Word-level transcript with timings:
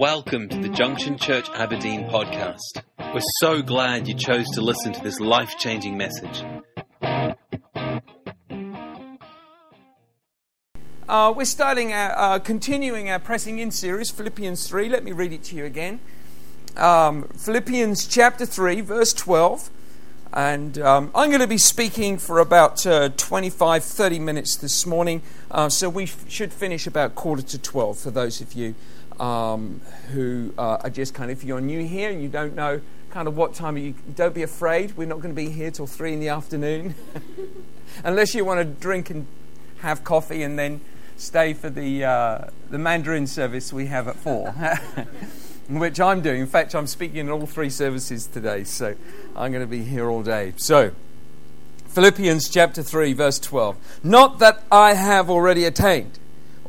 Welcome 0.00 0.48
to 0.48 0.58
the 0.58 0.70
Junction 0.70 1.18
Church 1.18 1.50
Aberdeen 1.50 2.08
podcast. 2.08 2.82
We're 3.12 3.20
so 3.40 3.60
glad 3.60 4.08
you 4.08 4.14
chose 4.14 4.48
to 4.54 4.62
listen 4.62 4.94
to 4.94 5.02
this 5.02 5.20
life 5.20 5.58
changing 5.58 5.98
message. 5.98 6.42
Uh, 11.06 11.34
we're 11.36 11.44
starting 11.44 11.92
our, 11.92 12.18
uh, 12.18 12.38
continuing 12.38 13.10
our 13.10 13.18
pressing 13.18 13.58
in 13.58 13.70
series, 13.70 14.10
Philippians 14.10 14.66
3. 14.66 14.88
Let 14.88 15.04
me 15.04 15.12
read 15.12 15.34
it 15.34 15.42
to 15.44 15.56
you 15.56 15.66
again. 15.66 16.00
Um, 16.78 17.24
Philippians 17.36 18.06
chapter 18.06 18.46
3, 18.46 18.80
verse 18.80 19.12
12. 19.12 19.68
And 20.32 20.78
um, 20.78 21.10
I'm 21.14 21.28
going 21.28 21.42
to 21.42 21.46
be 21.46 21.58
speaking 21.58 22.16
for 22.16 22.38
about 22.38 22.86
uh, 22.86 23.10
25, 23.18 23.84
30 23.84 24.18
minutes 24.18 24.56
this 24.56 24.86
morning. 24.86 25.20
Uh, 25.50 25.68
so 25.68 25.90
we 25.90 26.04
f- 26.04 26.24
should 26.26 26.54
finish 26.54 26.86
about 26.86 27.14
quarter 27.14 27.42
to 27.42 27.58
12 27.58 27.98
for 27.98 28.10
those 28.10 28.40
of 28.40 28.54
you 28.54 28.74
um, 29.20 29.80
who 30.12 30.52
uh, 30.58 30.78
are 30.82 30.90
just 30.90 31.14
kind 31.14 31.30
of, 31.30 31.38
if 31.38 31.44
you're 31.44 31.60
new 31.60 31.86
here 31.86 32.10
and 32.10 32.22
you 32.22 32.28
don't 32.28 32.54
know 32.54 32.80
kind 33.10 33.28
of 33.28 33.36
what 33.36 33.54
time, 33.54 33.76
you 33.76 33.94
don't 34.16 34.34
be 34.34 34.42
afraid. 34.42 34.96
We're 34.96 35.06
not 35.06 35.20
going 35.20 35.34
to 35.34 35.40
be 35.40 35.50
here 35.50 35.70
till 35.70 35.86
3 35.86 36.14
in 36.14 36.20
the 36.20 36.28
afternoon. 36.28 36.94
Unless 38.04 38.34
you 38.34 38.44
want 38.44 38.60
to 38.60 38.64
drink 38.64 39.10
and 39.10 39.26
have 39.78 40.04
coffee 40.04 40.42
and 40.42 40.58
then 40.58 40.80
stay 41.16 41.52
for 41.52 41.68
the, 41.68 42.04
uh, 42.04 42.44
the 42.70 42.78
Mandarin 42.78 43.26
service 43.26 43.72
we 43.72 43.86
have 43.86 44.08
at 44.08 44.16
4. 44.16 44.54
which 45.68 46.00
I'm 46.00 46.20
doing. 46.20 46.40
In 46.40 46.46
fact, 46.46 46.74
I'm 46.74 46.86
speaking 46.86 47.18
in 47.18 47.30
all 47.30 47.46
three 47.46 47.70
services 47.70 48.26
today, 48.26 48.64
so 48.64 48.96
I'm 49.36 49.52
going 49.52 49.62
to 49.62 49.70
be 49.70 49.84
here 49.84 50.08
all 50.08 50.22
day. 50.22 50.52
So, 50.56 50.90
Philippians 51.88 52.48
chapter 52.48 52.82
3, 52.82 53.12
verse 53.12 53.38
12. 53.38 53.76
Not 54.02 54.40
that 54.40 54.64
I 54.72 54.94
have 54.94 55.30
already 55.30 55.64
attained 55.64 56.18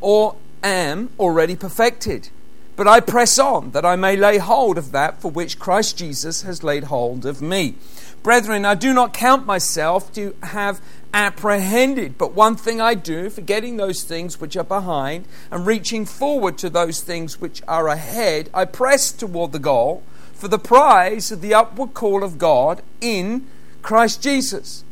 or 0.01 0.35
am 0.63 1.09
already 1.19 1.55
perfected, 1.55 2.29
but 2.75 2.87
I 2.87 2.99
press 2.99 3.37
on 3.37 3.71
that 3.71 3.85
I 3.85 3.95
may 3.95 4.15
lay 4.15 4.37
hold 4.37 4.77
of 4.77 4.91
that 4.91 5.21
for 5.21 5.29
which 5.29 5.59
Christ 5.59 5.97
Jesus 5.97 6.43
has 6.43 6.63
laid 6.63 6.85
hold 6.85 7.25
of 7.25 7.41
me. 7.41 7.75
Brethren, 8.23 8.65
I 8.65 8.75
do 8.75 8.93
not 8.93 9.13
count 9.13 9.45
myself 9.45 10.13
to 10.13 10.35
have 10.43 10.79
apprehended. 11.13 12.17
But 12.17 12.33
one 12.33 12.55
thing 12.55 12.79
I 12.79 12.93
do, 12.93 13.29
forgetting 13.29 13.77
those 13.77 14.03
things 14.03 14.39
which 14.39 14.55
are 14.55 14.63
behind 14.63 15.25
and 15.49 15.65
reaching 15.65 16.05
forward 16.05 16.57
to 16.59 16.69
those 16.69 17.01
things 17.01 17.41
which 17.41 17.61
are 17.67 17.87
ahead, 17.87 18.49
I 18.53 18.65
press 18.65 19.11
toward 19.11 19.51
the 19.51 19.59
goal 19.59 20.03
for 20.33 20.47
the 20.47 20.59
prize 20.59 21.31
of 21.31 21.41
the 21.41 21.53
upward 21.53 21.93
call 21.93 22.23
of 22.23 22.37
God 22.37 22.81
in 22.99 23.47
Christ 23.81 24.21
Jesus. 24.23 24.83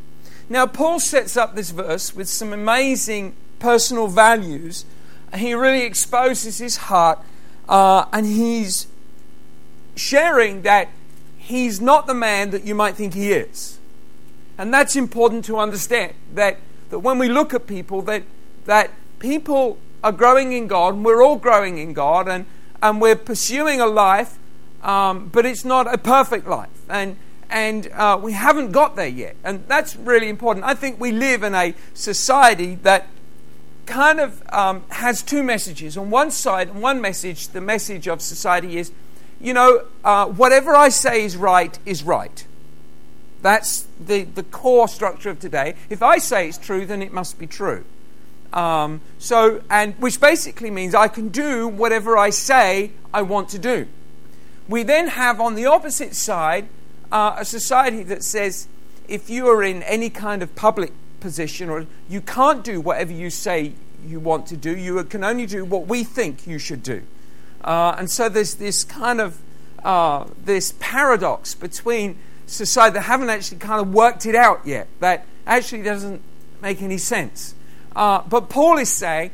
Now, 0.48 0.66
Paul 0.66 1.00
sets 1.00 1.36
up 1.36 1.54
this 1.54 1.70
verse 1.70 2.14
with 2.14 2.28
some 2.28 2.52
amazing 2.52 3.34
personal 3.60 4.08
values. 4.08 4.84
He 5.34 5.54
really 5.54 5.82
exposes 5.82 6.58
his 6.58 6.76
heart 6.76 7.20
uh, 7.70 8.04
and 8.12 8.26
he's 8.26 8.88
sharing 9.94 10.62
that 10.62 10.88
he's 11.38 11.80
not 11.80 12.06
the 12.06 12.14
man 12.14 12.50
that 12.50 12.64
you 12.64 12.74
might 12.74 12.96
think 12.96 13.14
he 13.14 13.32
is. 13.32 13.78
And 14.58 14.74
that's 14.74 14.96
important 14.96 15.44
to 15.46 15.56
understand 15.56 16.12
that, 16.34 16.58
that 16.90 16.98
when 16.98 17.18
we 17.18 17.28
look 17.28 17.54
at 17.54 17.66
people, 17.66 18.02
that, 18.02 18.24
that 18.66 18.90
people 19.20 19.78
are 20.02 20.12
growing 20.12 20.52
in 20.52 20.66
God, 20.66 20.94
and 20.94 21.04
we're 21.04 21.22
all 21.22 21.36
growing 21.36 21.78
in 21.78 21.92
God, 21.92 22.28
and, 22.28 22.44
and 22.82 23.00
we're 23.00 23.16
pursuing 23.16 23.80
a 23.80 23.86
life, 23.86 24.36
um, 24.82 25.28
but 25.28 25.46
it's 25.46 25.64
not 25.64 25.92
a 25.92 25.96
perfect 25.96 26.48
life. 26.48 26.68
And, 26.88 27.16
and 27.48 27.86
uh, 27.92 28.18
we 28.20 28.32
haven't 28.32 28.72
got 28.72 28.96
there 28.96 29.08
yet. 29.08 29.36
And 29.44 29.64
that's 29.68 29.94
really 29.94 30.28
important. 30.28 30.66
I 30.66 30.74
think 30.74 31.00
we 31.00 31.12
live 31.12 31.42
in 31.42 31.54
a 31.54 31.74
society 31.94 32.74
that 32.82 33.06
kind 33.86 34.20
of 34.20 34.42
um, 34.52 34.84
has 34.90 35.22
two 35.22 35.42
messages. 35.42 35.96
On 35.96 36.10
one 36.10 36.30
side, 36.30 36.74
one 36.74 37.00
message, 37.00 37.48
the 37.48 37.60
message 37.60 38.08
of 38.08 38.20
society 38.22 38.78
is, 38.78 38.92
you 39.40 39.54
know, 39.54 39.84
uh, 40.04 40.26
whatever 40.26 40.74
I 40.74 40.88
say 40.88 41.24
is 41.24 41.36
right 41.36 41.78
is 41.86 42.02
right. 42.02 42.46
That's 43.42 43.86
the, 43.98 44.24
the 44.24 44.42
core 44.42 44.88
structure 44.88 45.30
of 45.30 45.40
today. 45.40 45.74
If 45.88 46.02
I 46.02 46.18
say 46.18 46.48
it's 46.48 46.58
true, 46.58 46.84
then 46.84 47.02
it 47.02 47.12
must 47.12 47.38
be 47.38 47.46
true. 47.46 47.84
Um, 48.52 49.00
so, 49.18 49.62
and 49.70 49.94
which 49.94 50.20
basically 50.20 50.70
means 50.70 50.94
I 50.94 51.08
can 51.08 51.28
do 51.28 51.68
whatever 51.68 52.18
I 52.18 52.30
say 52.30 52.90
I 53.14 53.22
want 53.22 53.48
to 53.50 53.58
do. 53.58 53.86
We 54.68 54.82
then 54.82 55.08
have 55.08 55.40
on 55.40 55.54
the 55.54 55.66
opposite 55.66 56.14
side 56.14 56.68
uh, 57.10 57.36
a 57.38 57.44
society 57.44 58.02
that 58.04 58.22
says 58.22 58.68
if 59.08 59.30
you 59.30 59.48
are 59.48 59.62
in 59.62 59.82
any 59.84 60.10
kind 60.10 60.42
of 60.42 60.54
public 60.54 60.92
position 61.20 61.68
or 61.68 61.86
you 62.08 62.20
can't 62.20 62.64
do 62.64 62.80
whatever 62.80 63.12
you 63.12 63.30
say 63.30 63.72
you 64.06 64.20
want 64.20 64.46
to 64.46 64.56
do, 64.56 64.76
you 64.76 65.02
can 65.04 65.24
only 65.24 65.46
do 65.46 65.64
what 65.64 65.86
we 65.86 66.04
think 66.04 66.46
you 66.46 66.58
should 66.58 66.82
do. 66.82 67.02
Uh, 67.62 67.94
and 67.98 68.10
so 68.10 68.28
there's 68.28 68.54
this 68.54 68.84
kind 68.84 69.20
of 69.20 69.38
uh, 69.84 70.26
this 70.44 70.74
paradox 70.78 71.54
between 71.54 72.18
society 72.46 72.94
that 72.94 73.02
haven't 73.02 73.30
actually 73.30 73.58
kind 73.58 73.80
of 73.80 73.92
worked 73.92 74.26
it 74.26 74.34
out 74.34 74.60
yet. 74.66 74.88
That 75.00 75.26
actually 75.46 75.82
doesn't 75.82 76.22
make 76.60 76.82
any 76.82 76.98
sense. 76.98 77.54
Uh, 77.94 78.22
but 78.28 78.48
Paul 78.48 78.78
is 78.78 78.90
saying, 78.90 79.30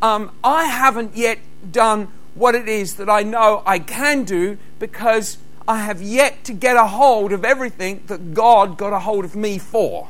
um, 0.00 0.32
I 0.42 0.64
haven't 0.64 1.16
yet 1.16 1.38
done 1.70 2.08
what 2.34 2.54
it 2.54 2.68
is 2.68 2.96
that 2.96 3.10
I 3.10 3.22
know 3.22 3.62
I 3.66 3.78
can 3.78 4.24
do 4.24 4.58
because 4.78 5.38
I 5.68 5.82
have 5.82 6.02
yet 6.02 6.44
to 6.44 6.52
get 6.52 6.76
a 6.76 6.86
hold 6.86 7.32
of 7.32 7.44
everything 7.44 8.02
that 8.06 8.34
God 8.34 8.76
got 8.76 8.92
a 8.92 8.98
hold 8.98 9.24
of 9.24 9.36
me 9.36 9.58
for. 9.58 10.08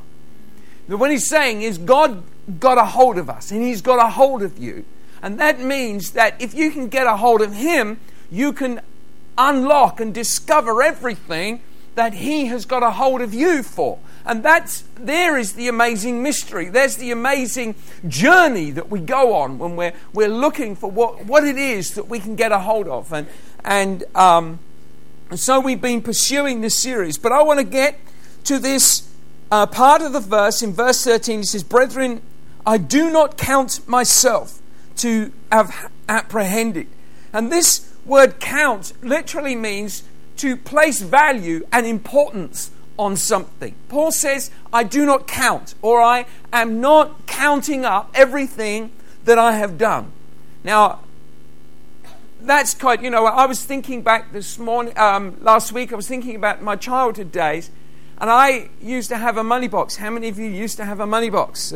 Now, 0.89 0.97
what 0.97 1.11
he's 1.11 1.29
saying 1.29 1.63
is, 1.63 1.79
God 1.79 2.23
got 2.59 2.79
a 2.79 2.85
hold 2.85 3.19
of 3.19 3.31
us, 3.31 3.51
and 3.51 3.63
He's 3.63 3.83
got 3.83 4.05
a 4.05 4.11
hold 4.11 4.43
of 4.43 4.59
you. 4.59 4.85
And 5.23 5.39
that 5.39 5.61
means 5.61 6.13
that 6.13 6.41
if 6.41 6.55
you 6.55 6.71
can 6.71 6.89
get 6.89 7.07
a 7.07 7.17
hold 7.17 7.41
of 7.43 7.55
Him, 7.55 8.01
you 8.31 8.53
can 8.53 8.81
unlock 9.39 10.01
and 10.01 10.13
discover 10.13 10.83
everything 10.83 11.61
that 11.95 12.15
He 12.15 12.47
has 12.47 12.65
got 12.65 12.83
a 12.83 12.91
hold 12.91 13.21
of 13.21 13.33
you 13.33 13.63
for. 13.63 13.99
And 14.25 14.43
that's 14.43 14.85
there 14.95 15.37
is 15.37 15.55
the 15.55 15.69
amazing 15.69 16.23
mystery. 16.23 16.69
There's 16.69 16.97
the 16.97 17.11
amazing 17.11 17.75
journey 18.07 18.71
that 18.71 18.89
we 18.89 19.01
go 19.01 19.35
on 19.35 19.59
when 19.59 19.77
we're 19.77 19.93
we're 20.13 20.29
looking 20.29 20.77
for 20.77 20.91
what, 20.91 21.25
what 21.27 21.45
it 21.45 21.57
is 21.59 21.95
that 21.95 22.09
we 22.09 22.21
can 22.21 22.37
get 22.37 22.53
a 22.53 22.61
hold 22.61 22.89
of. 22.89 23.13
And 23.13 23.27
and 23.65 24.05
um, 24.15 24.61
so 25.35 25.61
we've 25.61 25.81
been 25.81 26.03
pursuing 26.03 26.61
this 26.61 26.77
series. 26.77 27.19
But 27.19 27.33
I 27.33 27.43
want 27.43 27.59
to 27.59 27.65
get 27.65 27.99
to 28.45 28.59
this 28.59 29.12
uh, 29.53 29.67
part 29.67 30.01
of 30.01 30.15
the 30.15 30.21
verse 30.21 30.63
in 30.63 30.73
verse 30.73 31.05
13. 31.05 31.41
He 31.41 31.45
says, 31.45 31.63
Brethren, 31.63 32.23
I 32.65 32.79
do 32.79 33.11
not 33.11 33.37
count 33.37 33.87
myself 33.87 34.61
to 34.97 35.31
have 35.53 35.93
apprehended. 36.09 36.87
And 37.35 37.53
this 37.53 37.95
word 38.07 38.41
count 38.41 38.95
literally 39.03 39.55
means 39.55 40.05
to 40.39 40.57
place 40.57 41.03
value 41.03 41.67
and 41.71 41.87
importance 41.87 42.71
on 42.99 43.15
something. 43.15 43.75
Paul 43.91 44.11
says, 44.11 44.51
I 44.73 44.85
do 44.85 45.05
not 45.05 45.27
count, 45.27 45.75
or 45.83 46.01
I 46.01 46.25
am 46.51 46.81
not 46.81 47.27
counting 47.27 47.85
up 47.85 48.11
everything 48.15 48.91
that 49.25 49.39
I 49.39 49.53
have 49.57 49.77
done. 49.77 50.13
Now, 50.65 51.01
that's 52.41 52.73
quite, 52.73 53.03
you 53.03 53.11
know, 53.11 53.27
I 53.27 53.45
was 53.45 53.63
thinking 53.63 54.01
back 54.01 54.33
this 54.33 54.59
morning, 54.59 54.97
um, 54.97 55.37
last 55.43 55.73
week, 55.73 55.93
I 55.93 55.97
was 55.97 56.09
thinking 56.09 56.37
about 56.37 56.63
my 56.63 56.75
childhood 56.75 57.31
days, 57.31 57.71
and 58.23 58.31
I 58.31 58.69
used 58.81 59.09
to 59.09 59.17
have 59.19 59.37
a 59.37 59.43
money 59.43 59.67
box. 59.67 59.97
How 59.97 60.09
many 60.09 60.29
of 60.29 60.39
you 60.39 60.47
used 60.47 60.77
to 60.77 60.85
have 60.85 61.01
a 61.01 61.07
money 61.07 61.29
box? 61.29 61.75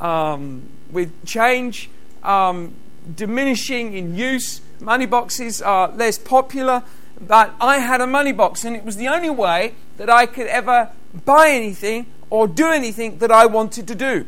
Um, 0.00 0.68
with 0.90 1.24
change 1.24 1.88
um, 2.24 2.74
diminishing 3.14 3.94
in 3.94 4.16
use, 4.16 4.62
money 4.80 5.06
boxes 5.06 5.62
are 5.62 5.88
less 5.92 6.18
popular. 6.18 6.82
But 7.20 7.54
I 7.60 7.78
had 7.78 8.00
a 8.00 8.06
money 8.08 8.32
box, 8.32 8.64
and 8.64 8.74
it 8.74 8.84
was 8.84 8.96
the 8.96 9.06
only 9.06 9.30
way 9.30 9.74
that 9.96 10.10
I 10.10 10.26
could 10.26 10.48
ever 10.48 10.90
buy 11.24 11.50
anything 11.50 12.06
or 12.30 12.48
do 12.48 12.66
anything 12.70 13.18
that 13.18 13.30
I 13.30 13.46
wanted 13.46 13.86
to 13.86 13.94
do. 13.94 14.26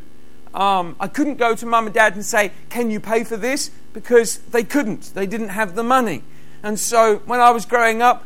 Um, 0.54 0.94
I 1.00 1.08
couldn't 1.08 1.38
go 1.38 1.56
to 1.56 1.66
mum 1.66 1.86
and 1.86 1.94
dad 1.94 2.14
and 2.14 2.24
say, 2.24 2.52
Can 2.68 2.88
you 2.88 3.00
pay 3.00 3.24
for 3.24 3.36
this? 3.36 3.72
Because 3.92 4.38
they 4.38 4.62
couldn't. 4.62 5.12
They 5.14 5.26
didn't 5.26 5.48
have 5.48 5.74
the 5.74 5.82
money. 5.82 6.22
And 6.62 6.78
so 6.78 7.16
when 7.26 7.40
I 7.40 7.50
was 7.50 7.66
growing 7.66 8.00
up, 8.00 8.24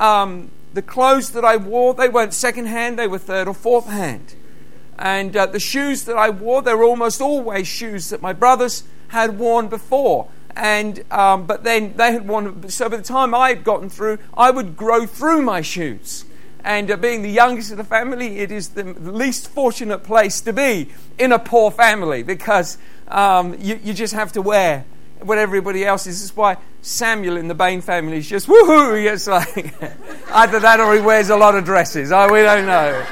um, 0.00 0.50
the 0.72 0.82
clothes 0.82 1.30
that 1.32 1.44
I 1.44 1.56
wore, 1.56 1.94
they 1.94 2.08
weren't 2.08 2.34
second 2.34 2.66
hand, 2.66 2.98
they 2.98 3.06
were 3.06 3.18
third 3.18 3.48
or 3.48 3.54
fourth 3.54 3.86
hand. 3.86 4.34
And 4.98 5.36
uh, 5.36 5.46
the 5.46 5.60
shoes 5.60 6.04
that 6.04 6.16
I 6.16 6.30
wore, 6.30 6.62
they 6.62 6.74
were 6.74 6.84
almost 6.84 7.20
always 7.20 7.68
shoes 7.68 8.10
that 8.10 8.20
my 8.20 8.32
brothers 8.32 8.84
had 9.08 9.38
worn 9.38 9.68
before 9.68 10.28
and 10.58 11.04
um, 11.12 11.46
but 11.46 11.62
then 11.62 11.94
they 11.96 12.12
had 12.12 12.26
worn, 12.26 12.68
So 12.68 12.88
by 12.88 12.96
the 12.96 13.02
time 13.02 13.32
I 13.32 13.50
had 13.50 13.62
gotten 13.62 13.88
through, 13.88 14.18
I 14.36 14.50
would 14.50 14.76
grow 14.76 15.06
through 15.06 15.42
my 15.42 15.62
shoes. 15.62 16.24
And 16.64 16.90
uh, 16.90 16.96
being 16.96 17.22
the 17.22 17.30
youngest 17.30 17.70
of 17.70 17.76
the 17.76 17.84
family, 17.84 18.40
it 18.40 18.50
is 18.50 18.70
the 18.70 18.82
least 18.84 19.48
fortunate 19.48 20.00
place 20.00 20.40
to 20.40 20.52
be 20.52 20.90
in 21.16 21.30
a 21.30 21.38
poor 21.38 21.70
family 21.70 22.24
because 22.24 22.76
um, 23.06 23.56
you, 23.60 23.78
you 23.82 23.94
just 23.94 24.14
have 24.14 24.32
to 24.32 24.42
wear 24.42 24.84
what 25.22 25.38
everybody 25.38 25.84
else 25.84 26.06
is. 26.06 26.20
This 26.20 26.30
is 26.30 26.36
why 26.36 26.56
Samuel 26.82 27.36
in 27.36 27.48
the 27.48 27.54
Bain 27.54 27.80
family 27.80 28.18
is 28.18 28.28
just 28.28 28.46
woohoo. 28.46 29.12
It's 29.12 29.26
like 29.26 29.74
either 30.32 30.60
that 30.60 30.80
or 30.80 30.94
he 30.94 31.00
wears 31.00 31.30
a 31.30 31.36
lot 31.36 31.54
of 31.54 31.64
dresses. 31.64 32.12
Oh, 32.12 32.32
we 32.32 32.42
don't 32.42 32.66
know. 32.66 33.04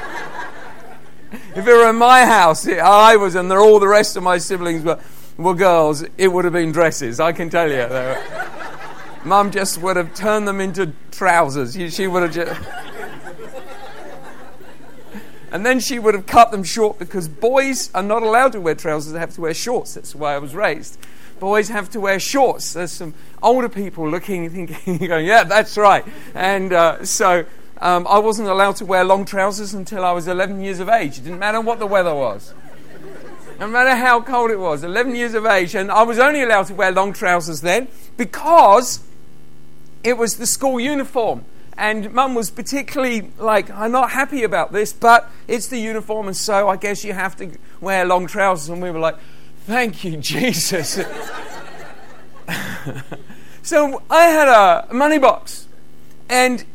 if 1.55 1.67
it 1.67 1.73
were 1.73 1.89
in 1.89 1.95
my 1.95 2.25
house, 2.25 2.67
I 2.67 3.15
was, 3.15 3.35
and 3.35 3.51
all 3.51 3.79
the 3.79 3.87
rest 3.87 4.15
of 4.17 4.23
my 4.23 4.37
siblings 4.37 4.83
were 4.83 4.99
were 5.37 5.53
girls, 5.53 6.03
it 6.17 6.27
would 6.27 6.45
have 6.45 6.53
been 6.53 6.71
dresses, 6.71 7.19
I 7.19 7.31
can 7.31 7.49
tell 7.49 7.69
you. 7.71 7.87
Mum 9.23 9.51
just 9.51 9.79
would 9.81 9.95
have 9.95 10.13
turned 10.15 10.47
them 10.47 10.59
into 10.59 10.93
trousers. 11.11 11.75
She 11.93 12.07
would 12.07 12.23
have 12.23 12.33
just. 12.33 12.61
And 15.51 15.65
then 15.65 15.79
she 15.79 15.97
would 15.97 16.13
have 16.13 16.25
cut 16.25 16.51
them 16.51 16.63
short 16.63 16.99
because 16.99 17.27
boys 17.27 17.89
are 17.95 18.03
not 18.03 18.21
allowed 18.21 18.51
to 18.51 18.61
wear 18.61 18.75
trousers, 18.75 19.13
they 19.13 19.19
have 19.19 19.33
to 19.35 19.41
wear 19.41 19.53
shorts. 19.53 19.93
That's 19.93 20.11
the 20.11 20.17
way 20.17 20.33
I 20.33 20.39
was 20.39 20.53
raised. 20.55 20.99
Boys 21.39 21.69
have 21.69 21.89
to 21.91 21.99
wear 21.99 22.19
shorts. 22.19 22.73
There's 22.73 22.91
some 22.91 23.13
older 23.41 23.69
people 23.69 24.09
looking, 24.09 24.45
and 24.45 24.69
thinking, 24.85 25.07
going, 25.07 25.25
yeah, 25.25 25.43
that's 25.43 25.77
right. 25.77 26.05
And 26.33 26.73
uh, 26.73 27.05
so 27.05 27.45
um, 27.79 28.07
I 28.07 28.19
wasn't 28.19 28.49
allowed 28.49 28.77
to 28.77 28.85
wear 28.85 29.03
long 29.03 29.25
trousers 29.25 29.73
until 29.73 30.03
I 30.03 30.11
was 30.11 30.27
11 30.27 30.61
years 30.61 30.79
of 30.79 30.89
age. 30.89 31.17
It 31.17 31.23
didn't 31.23 31.39
matter 31.39 31.61
what 31.61 31.79
the 31.79 31.87
weather 31.87 32.13
was. 32.13 32.53
No 33.59 33.67
matter 33.67 33.95
how 33.95 34.21
cold 34.21 34.51
it 34.51 34.59
was, 34.59 34.83
11 34.83 35.15
years 35.15 35.33
of 35.33 35.45
age. 35.45 35.73
And 35.75 35.91
I 35.91 36.03
was 36.03 36.19
only 36.19 36.43
allowed 36.43 36.67
to 36.67 36.75
wear 36.75 36.91
long 36.91 37.13
trousers 37.13 37.61
then 37.61 37.87
because 38.15 39.03
it 40.03 40.17
was 40.17 40.37
the 40.37 40.45
school 40.45 40.79
uniform. 40.79 41.43
And 41.77 42.11
mum 42.11 42.33
was 42.33 42.49
particularly 42.49 43.31
like, 43.37 43.69
I'm 43.69 43.91
not 43.91 44.11
happy 44.11 44.43
about 44.43 44.73
this, 44.73 44.93
but 44.93 45.29
it's 45.47 45.67
the 45.67 45.77
uniform, 45.77 46.25
and 46.25 46.35
so 46.35 46.67
I 46.69 46.75
guess 46.75 47.05
you 47.05 47.13
have 47.13 47.35
to 47.37 47.51
wear 47.79 48.03
long 48.03 48.25
trousers. 48.25 48.69
And 48.69 48.81
we 48.81 48.89
were 48.89 48.99
like, 48.99 49.17
thank 49.67 50.03
you, 50.03 50.17
Jesus. 50.33 50.93
so 53.61 54.01
I 54.09 54.23
had 54.23 54.47
a 54.47 54.93
money 54.93 55.19
box, 55.19 55.67
and 56.29 56.65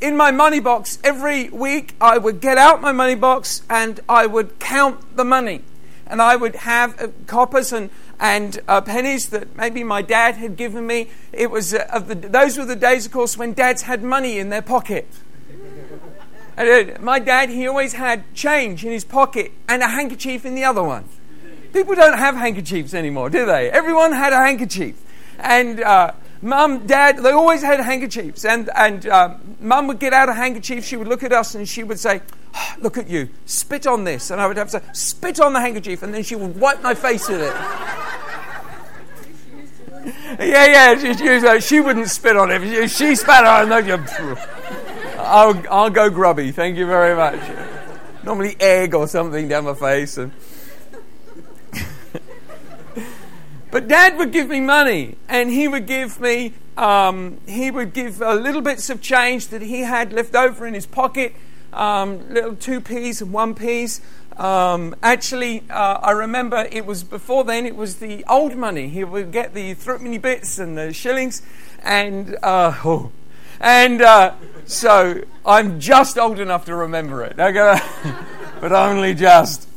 in 0.00 0.16
my 0.16 0.30
money 0.30 0.60
box, 0.60 0.98
every 1.04 1.48
week 1.50 1.94
I 2.00 2.18
would 2.18 2.40
get 2.40 2.58
out 2.58 2.80
my 2.80 2.92
money 2.92 3.14
box 3.14 3.62
and 3.70 4.00
I 4.08 4.26
would 4.26 4.58
count 4.58 5.16
the 5.16 5.24
money. 5.24 5.62
And 6.06 6.20
I 6.20 6.36
would 6.36 6.56
have 6.56 7.00
uh, 7.00 7.08
coppers 7.26 7.72
and 7.72 7.88
and 8.20 8.60
uh, 8.68 8.80
pennies 8.82 9.30
that 9.30 9.56
maybe 9.56 9.82
my 9.82 10.02
dad 10.02 10.36
had 10.36 10.56
given 10.56 10.86
me. 10.86 11.08
It 11.32 11.50
was 11.50 11.72
uh, 11.72 11.88
of 11.90 12.08
the, 12.08 12.14
those 12.14 12.58
were 12.58 12.66
the 12.66 12.76
days, 12.76 13.06
of 13.06 13.12
course, 13.12 13.38
when 13.38 13.54
dads 13.54 13.82
had 13.82 14.02
money 14.02 14.38
in 14.38 14.50
their 14.50 14.62
pocket. 14.62 15.08
And, 16.56 16.90
uh, 16.90 16.98
my 17.00 17.18
dad, 17.18 17.48
he 17.48 17.66
always 17.66 17.94
had 17.94 18.32
change 18.34 18.84
in 18.84 18.92
his 18.92 19.04
pocket 19.04 19.52
and 19.68 19.82
a 19.82 19.88
handkerchief 19.88 20.44
in 20.44 20.54
the 20.54 20.64
other 20.64 20.82
one. 20.82 21.08
People 21.74 21.96
don't 21.96 22.16
have 22.16 22.36
handkerchiefs 22.36 22.94
anymore, 22.94 23.28
do 23.30 23.44
they? 23.46 23.68
Everyone 23.68 24.12
had 24.12 24.32
a 24.32 24.36
handkerchief. 24.36 24.94
And 25.40 25.80
uh, 25.80 26.12
mum, 26.40 26.86
dad, 26.86 27.18
they 27.18 27.32
always 27.32 27.62
had 27.62 27.80
handkerchiefs. 27.80 28.44
And, 28.44 28.70
and 28.76 29.04
uh, 29.08 29.34
mum 29.58 29.88
would 29.88 29.98
get 29.98 30.12
out 30.12 30.28
a 30.28 30.34
handkerchief, 30.34 30.84
she 30.84 30.96
would 30.96 31.08
look 31.08 31.24
at 31.24 31.32
us 31.32 31.56
and 31.56 31.68
she 31.68 31.82
would 31.82 31.98
say, 31.98 32.20
oh, 32.54 32.74
Look 32.78 32.96
at 32.96 33.10
you, 33.10 33.28
spit 33.44 33.88
on 33.88 34.04
this. 34.04 34.30
And 34.30 34.40
I 34.40 34.46
would 34.46 34.56
have 34.56 34.70
to 34.70 34.78
say, 34.78 34.84
Spit 34.92 35.40
on 35.40 35.52
the 35.52 35.58
handkerchief. 35.58 36.04
And 36.04 36.14
then 36.14 36.22
she 36.22 36.36
would 36.36 36.60
wipe 36.60 36.80
my 36.80 36.94
face 36.94 37.28
with 37.28 37.40
it. 37.40 37.52
yeah, 40.38 40.94
yeah, 40.94 40.96
she, 40.96 41.12
she, 41.14 41.60
she, 41.60 41.80
wouldn't 41.80 42.08
spit 42.08 42.36
on 42.36 42.52
it. 42.52 42.62
If 42.62 42.92
she 42.92 43.16
spat 43.16 43.44
on 43.44 43.72
it, 43.72 44.00
I'll, 45.18 45.60
I'll 45.68 45.90
go 45.90 46.08
grubby. 46.08 46.52
Thank 46.52 46.76
you 46.76 46.86
very 46.86 47.16
much. 47.16 47.40
Normally 48.22 48.54
egg 48.60 48.94
or 48.94 49.08
something 49.08 49.48
down 49.48 49.64
my 49.64 49.74
face. 49.74 50.18
And 50.18 50.30
but 53.74 53.88
Dad 53.88 54.16
would 54.18 54.30
give 54.30 54.50
me 54.50 54.60
money, 54.60 55.16
and 55.28 55.50
he 55.50 55.66
would 55.66 55.88
give 55.88 56.20
me 56.20 56.52
um, 56.76 57.38
he 57.48 57.72
would 57.72 57.92
give 57.92 58.20
little 58.20 58.60
bits 58.60 58.88
of 58.88 59.00
change 59.00 59.48
that 59.48 59.62
he 59.62 59.80
had 59.80 60.12
left 60.12 60.36
over 60.36 60.64
in 60.64 60.74
his 60.74 60.86
pocket, 60.86 61.34
um, 61.72 62.32
little 62.32 62.54
two 62.54 62.80
p's 62.80 63.20
and 63.20 63.32
one 63.32 63.52
p's. 63.52 64.00
Um, 64.36 64.94
actually, 65.02 65.64
uh, 65.70 65.98
I 66.00 66.12
remember 66.12 66.68
it 66.70 66.86
was 66.86 67.02
before 67.02 67.42
then, 67.42 67.66
it 67.66 67.74
was 67.74 67.96
the 67.96 68.24
old 68.28 68.54
money. 68.54 68.88
He 68.90 69.02
would 69.02 69.32
get 69.32 69.54
the 69.54 69.74
threepenny 69.74 70.18
bits 70.18 70.56
and 70.60 70.78
the 70.78 70.92
shillings, 70.92 71.42
and, 71.82 72.36
uh, 72.44 72.76
oh, 72.84 73.10
and 73.58 74.00
uh, 74.00 74.34
so 74.66 75.24
I'm 75.44 75.80
just 75.80 76.16
old 76.16 76.38
enough 76.38 76.64
to 76.66 76.76
remember 76.76 77.24
it, 77.24 77.40
okay? 77.40 77.80
but 78.60 78.70
only 78.70 79.14
just. 79.14 79.68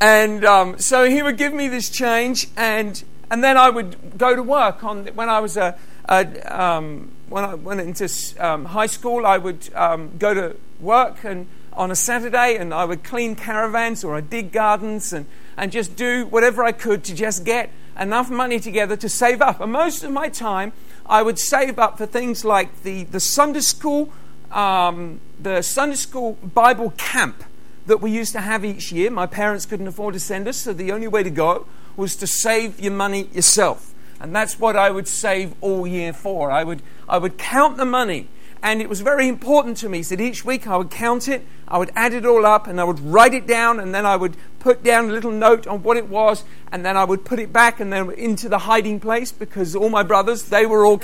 And 0.00 0.44
um, 0.44 0.78
so 0.78 1.08
he 1.10 1.22
would 1.22 1.36
give 1.36 1.52
me 1.52 1.66
this 1.66 1.90
change, 1.90 2.46
and, 2.56 3.02
and 3.30 3.44
then 3.44 3.56
I 3.56 3.70
would 3.70 4.18
go 4.18 4.34
to 4.34 4.42
work. 4.42 4.84
On 4.84 5.06
when 5.08 5.28
I 5.28 5.40
was 5.40 5.56
a, 5.56 5.76
a 6.08 6.60
um, 6.60 7.12
when 7.28 7.44
I 7.44 7.54
went 7.54 7.80
into 7.80 8.08
um, 8.38 8.66
high 8.66 8.86
school, 8.86 9.26
I 9.26 9.38
would 9.38 9.72
um, 9.74 10.16
go 10.18 10.34
to 10.34 10.56
work 10.80 11.24
and 11.24 11.46
on 11.78 11.90
a 11.92 11.96
Saturday 11.96 12.56
and 12.56 12.74
I 12.74 12.84
would 12.84 13.04
clean 13.04 13.36
caravans 13.36 14.02
or 14.02 14.16
I'd 14.16 14.28
dig 14.28 14.50
gardens 14.50 15.12
and, 15.12 15.26
and 15.56 15.70
just 15.70 15.94
do 15.94 16.26
whatever 16.26 16.64
I 16.64 16.72
could 16.72 17.04
to 17.04 17.14
just 17.14 17.44
get 17.44 17.70
enough 17.98 18.30
money 18.30 18.58
together 18.58 18.96
to 18.96 19.08
save 19.08 19.40
up. 19.40 19.60
And 19.60 19.72
most 19.72 20.02
of 20.02 20.10
my 20.10 20.28
time, 20.28 20.72
I 21.06 21.22
would 21.22 21.38
save 21.38 21.78
up 21.78 21.96
for 21.96 22.06
things 22.06 22.44
like 22.44 22.82
the, 22.82 23.04
the 23.04 23.20
Sunday 23.20 23.60
school, 23.60 24.12
um, 24.50 25.20
the 25.40 25.62
Sunday 25.62 25.96
school 25.96 26.32
Bible 26.42 26.92
camp 26.96 27.44
that 27.86 28.00
we 28.00 28.10
used 28.10 28.32
to 28.32 28.40
have 28.40 28.64
each 28.64 28.90
year. 28.92 29.10
My 29.10 29.26
parents 29.26 29.64
couldn't 29.64 29.86
afford 29.86 30.14
to 30.14 30.20
send 30.20 30.48
us, 30.48 30.58
so 30.58 30.72
the 30.72 30.92
only 30.92 31.08
way 31.08 31.22
to 31.22 31.30
go 31.30 31.66
was 31.98 32.16
to 32.16 32.26
save 32.26 32.80
your 32.80 32.92
money 32.92 33.28
yourself. 33.32 33.94
And 34.20 34.34
that's 34.34 34.58
what 34.58 34.76
I 34.76 34.90
would 34.90 35.06
save 35.06 35.54
all 35.60 35.86
year 35.86 36.12
for. 36.12 36.50
I 36.50 36.64
would, 36.64 36.82
I 37.08 37.18
would 37.18 37.38
count 37.38 37.76
the 37.76 37.84
money 37.84 38.28
and 38.62 38.80
it 38.80 38.88
was 38.88 39.00
very 39.00 39.28
important 39.28 39.76
to 39.78 39.88
me. 39.88 40.02
that 40.02 40.20
each 40.20 40.44
week 40.44 40.66
I 40.66 40.76
would 40.76 40.90
count 40.90 41.28
it, 41.28 41.44
I 41.66 41.78
would 41.78 41.90
add 41.94 42.12
it 42.12 42.26
all 42.26 42.44
up, 42.44 42.66
and 42.66 42.80
I 42.80 42.84
would 42.84 43.00
write 43.00 43.34
it 43.34 43.46
down, 43.46 43.78
and 43.78 43.94
then 43.94 44.04
I 44.04 44.16
would 44.16 44.36
put 44.58 44.82
down 44.82 45.08
a 45.08 45.12
little 45.12 45.30
note 45.30 45.66
on 45.66 45.82
what 45.82 45.96
it 45.96 46.08
was, 46.08 46.44
and 46.72 46.84
then 46.84 46.96
I 46.96 47.04
would 47.04 47.24
put 47.24 47.38
it 47.38 47.52
back 47.52 47.78
and 47.78 47.92
then 47.92 48.10
into 48.12 48.48
the 48.48 48.58
hiding 48.58 49.00
place 49.00 49.30
because 49.30 49.76
all 49.76 49.88
my 49.88 50.02
brothers, 50.02 50.44
they 50.44 50.66
were 50.66 50.84
all 50.84 51.00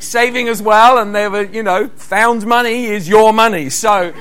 saving 0.00 0.48
as 0.48 0.60
well, 0.60 0.98
and 0.98 1.14
they 1.14 1.28
were, 1.28 1.44
you 1.44 1.62
know, 1.62 1.88
found 1.88 2.46
money 2.46 2.86
is 2.86 3.08
your 3.08 3.32
money. 3.32 3.70
So, 3.70 4.12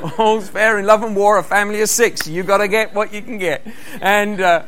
all's 0.18 0.48
fair 0.48 0.78
in 0.78 0.86
love 0.86 1.02
and 1.02 1.14
war, 1.16 1.38
a 1.38 1.42
family 1.42 1.80
of 1.80 1.88
six. 1.88 2.26
You've 2.26 2.46
got 2.46 2.58
to 2.58 2.68
get 2.68 2.94
what 2.94 3.12
you 3.12 3.22
can 3.22 3.38
get. 3.38 3.66
And, 4.00 4.40
uh, 4.40 4.64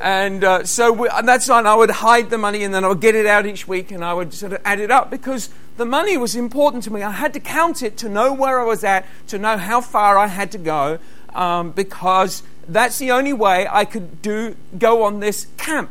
and 0.00 0.44
uh, 0.44 0.64
so 0.64 0.92
we, 0.92 1.08
and 1.08 1.28
that's 1.28 1.46
fine. 1.46 1.66
I 1.66 1.74
would 1.74 1.90
hide 1.90 2.30
the 2.30 2.38
money 2.38 2.64
and 2.64 2.74
then 2.74 2.84
I 2.84 2.88
would 2.88 3.00
get 3.00 3.14
it 3.14 3.26
out 3.26 3.46
each 3.46 3.68
week 3.68 3.90
and 3.90 4.04
I 4.04 4.14
would 4.14 4.34
sort 4.34 4.52
of 4.52 4.60
add 4.64 4.80
it 4.80 4.90
up 4.90 5.10
because 5.10 5.50
the 5.76 5.84
money 5.84 6.16
was 6.16 6.36
important 6.36 6.84
to 6.84 6.92
me. 6.92 7.02
I 7.02 7.12
had 7.12 7.32
to 7.34 7.40
count 7.40 7.82
it 7.82 7.96
to 7.98 8.08
know 8.08 8.32
where 8.32 8.60
I 8.60 8.64
was 8.64 8.84
at, 8.84 9.06
to 9.28 9.38
know 9.38 9.56
how 9.56 9.80
far 9.80 10.18
I 10.18 10.26
had 10.26 10.52
to 10.52 10.58
go, 10.58 10.98
um, 11.34 11.70
because 11.72 12.42
that's 12.68 12.98
the 12.98 13.10
only 13.10 13.32
way 13.32 13.66
I 13.70 13.84
could 13.84 14.22
do 14.22 14.56
go 14.78 15.02
on 15.02 15.20
this 15.20 15.46
camp. 15.56 15.90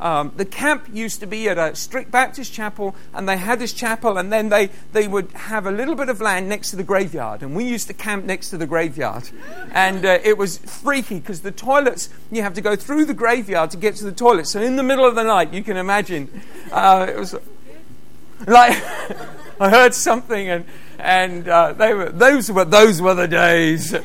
Um, 0.00 0.32
the 0.36 0.44
camp 0.44 0.88
used 0.92 1.20
to 1.20 1.26
be 1.26 1.48
at 1.48 1.58
a 1.58 1.74
strict 1.74 2.10
Baptist 2.10 2.52
chapel, 2.52 2.94
and 3.12 3.28
they 3.28 3.36
had 3.36 3.58
this 3.58 3.72
chapel, 3.72 4.16
and 4.16 4.32
then 4.32 4.48
they, 4.48 4.70
they 4.92 5.08
would 5.08 5.32
have 5.32 5.66
a 5.66 5.72
little 5.72 5.96
bit 5.96 6.08
of 6.08 6.20
land 6.20 6.48
next 6.48 6.70
to 6.70 6.76
the 6.76 6.84
graveyard, 6.84 7.42
and 7.42 7.56
we 7.56 7.64
used 7.64 7.88
to 7.88 7.94
camp 7.94 8.24
next 8.24 8.50
to 8.50 8.58
the 8.58 8.66
graveyard. 8.66 9.28
And 9.72 10.04
uh, 10.04 10.18
it 10.22 10.38
was 10.38 10.58
freaky 10.58 11.18
because 11.18 11.40
the 11.40 11.50
toilets, 11.50 12.10
you 12.30 12.42
have 12.42 12.54
to 12.54 12.60
go 12.60 12.76
through 12.76 13.06
the 13.06 13.14
graveyard 13.14 13.70
to 13.72 13.76
get 13.76 13.96
to 13.96 14.04
the 14.04 14.12
toilet. 14.12 14.46
So 14.46 14.60
in 14.60 14.76
the 14.76 14.84
middle 14.84 15.04
of 15.04 15.16
the 15.16 15.24
night, 15.24 15.52
you 15.52 15.64
can 15.64 15.76
imagine, 15.76 16.42
uh, 16.70 17.06
it 17.08 17.18
was 17.18 17.34
like, 18.46 18.80
I 19.60 19.70
heard 19.70 19.94
something, 19.94 20.48
and, 20.48 20.64
and 21.00 21.48
uh, 21.48 21.72
they 21.72 21.92
were, 21.92 22.10
those, 22.10 22.52
were, 22.52 22.64
those 22.64 23.02
were 23.02 23.14
the 23.14 23.26
days. 23.26 23.96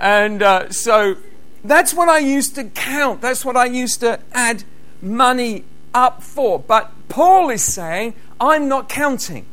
And 0.00 0.42
uh, 0.42 0.70
so 0.70 1.16
that's 1.64 1.94
what 1.94 2.08
I 2.08 2.18
used 2.18 2.56
to 2.56 2.64
count, 2.64 3.20
that's 3.20 3.44
what 3.44 3.56
I 3.56 3.66
used 3.66 4.00
to 4.00 4.18
add 4.32 4.64
money 5.02 5.64
up 5.94 6.22
for. 6.22 6.58
But 6.58 6.92
Paul 7.08 7.50
is 7.50 7.62
saying, 7.62 8.14
I'm 8.40 8.68
not 8.68 8.88
counting. 8.88 9.46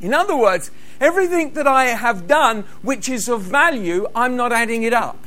In 0.00 0.14
other 0.14 0.36
words, 0.36 0.70
everything 1.00 1.54
that 1.54 1.66
I 1.66 1.86
have 1.86 2.28
done 2.28 2.62
which 2.82 3.08
is 3.08 3.28
of 3.28 3.42
value, 3.42 4.06
I'm 4.14 4.36
not 4.36 4.52
adding 4.52 4.82
it 4.82 4.92
up. 4.92 5.24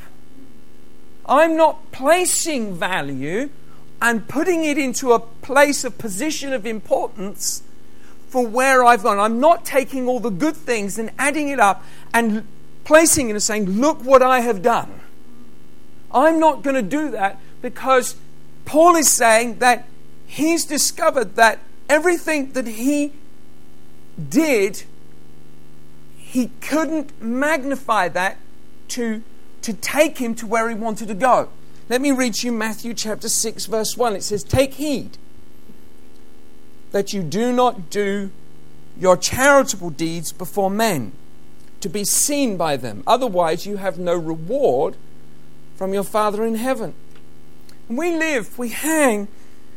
I'm 1.26 1.56
not 1.56 1.92
placing 1.92 2.74
value 2.74 3.50
and 4.00 4.26
putting 4.26 4.64
it 4.64 4.78
into 4.78 5.12
a 5.12 5.20
place 5.20 5.84
of 5.84 5.98
position 5.98 6.52
of 6.52 6.66
importance 6.66 7.62
for 8.28 8.46
where 8.46 8.84
I've 8.84 9.02
gone. 9.02 9.18
I'm 9.18 9.38
not 9.38 9.64
taking 9.64 10.08
all 10.08 10.18
the 10.18 10.30
good 10.30 10.56
things 10.56 10.98
and 10.98 11.10
adding 11.18 11.48
it 11.48 11.60
up 11.60 11.84
and 12.12 12.44
placing 12.84 13.28
it 13.28 13.32
and 13.32 13.42
saying, 13.42 13.66
Look 13.66 14.02
what 14.02 14.22
I 14.22 14.40
have 14.40 14.62
done. 14.62 15.00
I'm 16.10 16.40
not 16.40 16.62
going 16.62 16.76
to 16.76 16.82
do 16.82 17.10
that 17.10 17.38
because 17.60 18.16
Paul 18.64 18.96
is 18.96 19.10
saying 19.10 19.58
that 19.58 19.86
he's 20.26 20.64
discovered 20.64 21.36
that 21.36 21.58
everything 21.88 22.52
that 22.52 22.66
he 22.66 23.12
did, 24.28 24.84
he 26.16 26.50
couldn't 26.60 27.20
magnify 27.20 28.08
that 28.08 28.38
to, 28.88 29.22
to 29.62 29.72
take 29.72 30.18
him 30.18 30.34
to 30.36 30.46
where 30.46 30.68
he 30.68 30.74
wanted 30.74 31.08
to 31.08 31.14
go. 31.14 31.48
Let 31.88 32.00
me 32.00 32.12
read 32.12 32.34
to 32.34 32.46
you 32.46 32.52
Matthew 32.52 32.94
chapter 32.94 33.28
6, 33.28 33.66
verse 33.66 33.96
1. 33.96 34.16
It 34.16 34.22
says, 34.22 34.42
Take 34.42 34.74
heed 34.74 35.18
that 36.92 37.12
you 37.12 37.22
do 37.22 37.52
not 37.52 37.90
do 37.90 38.30
your 38.98 39.16
charitable 39.16 39.90
deeds 39.90 40.32
before 40.32 40.70
men 40.70 41.12
to 41.80 41.88
be 41.88 42.04
seen 42.04 42.56
by 42.56 42.76
them. 42.76 43.02
Otherwise, 43.06 43.66
you 43.66 43.78
have 43.78 43.98
no 43.98 44.14
reward 44.14 44.96
from 45.74 45.92
your 45.92 46.04
Father 46.04 46.44
in 46.44 46.54
heaven 46.54 46.94
we 47.96 48.16
live, 48.16 48.58
we 48.58 48.70
hang 48.70 49.28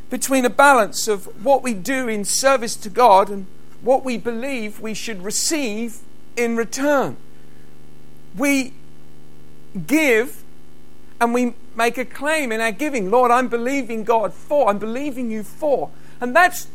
between 0.10 0.46
a 0.46 0.50
balance 0.50 1.08
of 1.08 1.44
what 1.44 1.64
we 1.64 1.74
do 1.74 2.08
in 2.08 2.24
service 2.26 2.76
to 2.76 2.90
God 2.90 3.30
and 3.30 3.48
what 3.82 4.04
we 4.04 4.18
believe 4.18 4.80
we 4.80 4.94
should 4.94 5.24
receive 5.24 6.00
in 6.36 6.56
return. 6.56 7.18
We 8.38 8.74
give 9.88 10.44
and 11.20 11.34
we 11.34 11.54
make 11.76 11.98
a 11.98 12.06
claim 12.06 12.52
in 12.52 12.62
our 12.62 12.72
giving. 12.72 13.10
Lord, 13.10 13.32
I'm 13.32 13.48
believing 13.48 14.04
God 14.04 14.34
for, 14.34 14.70
I'm 14.70 14.80
believing 14.80 15.32
you 15.32 15.44
for. 15.44 15.92
And 16.20 16.36
that's, 16.36 16.68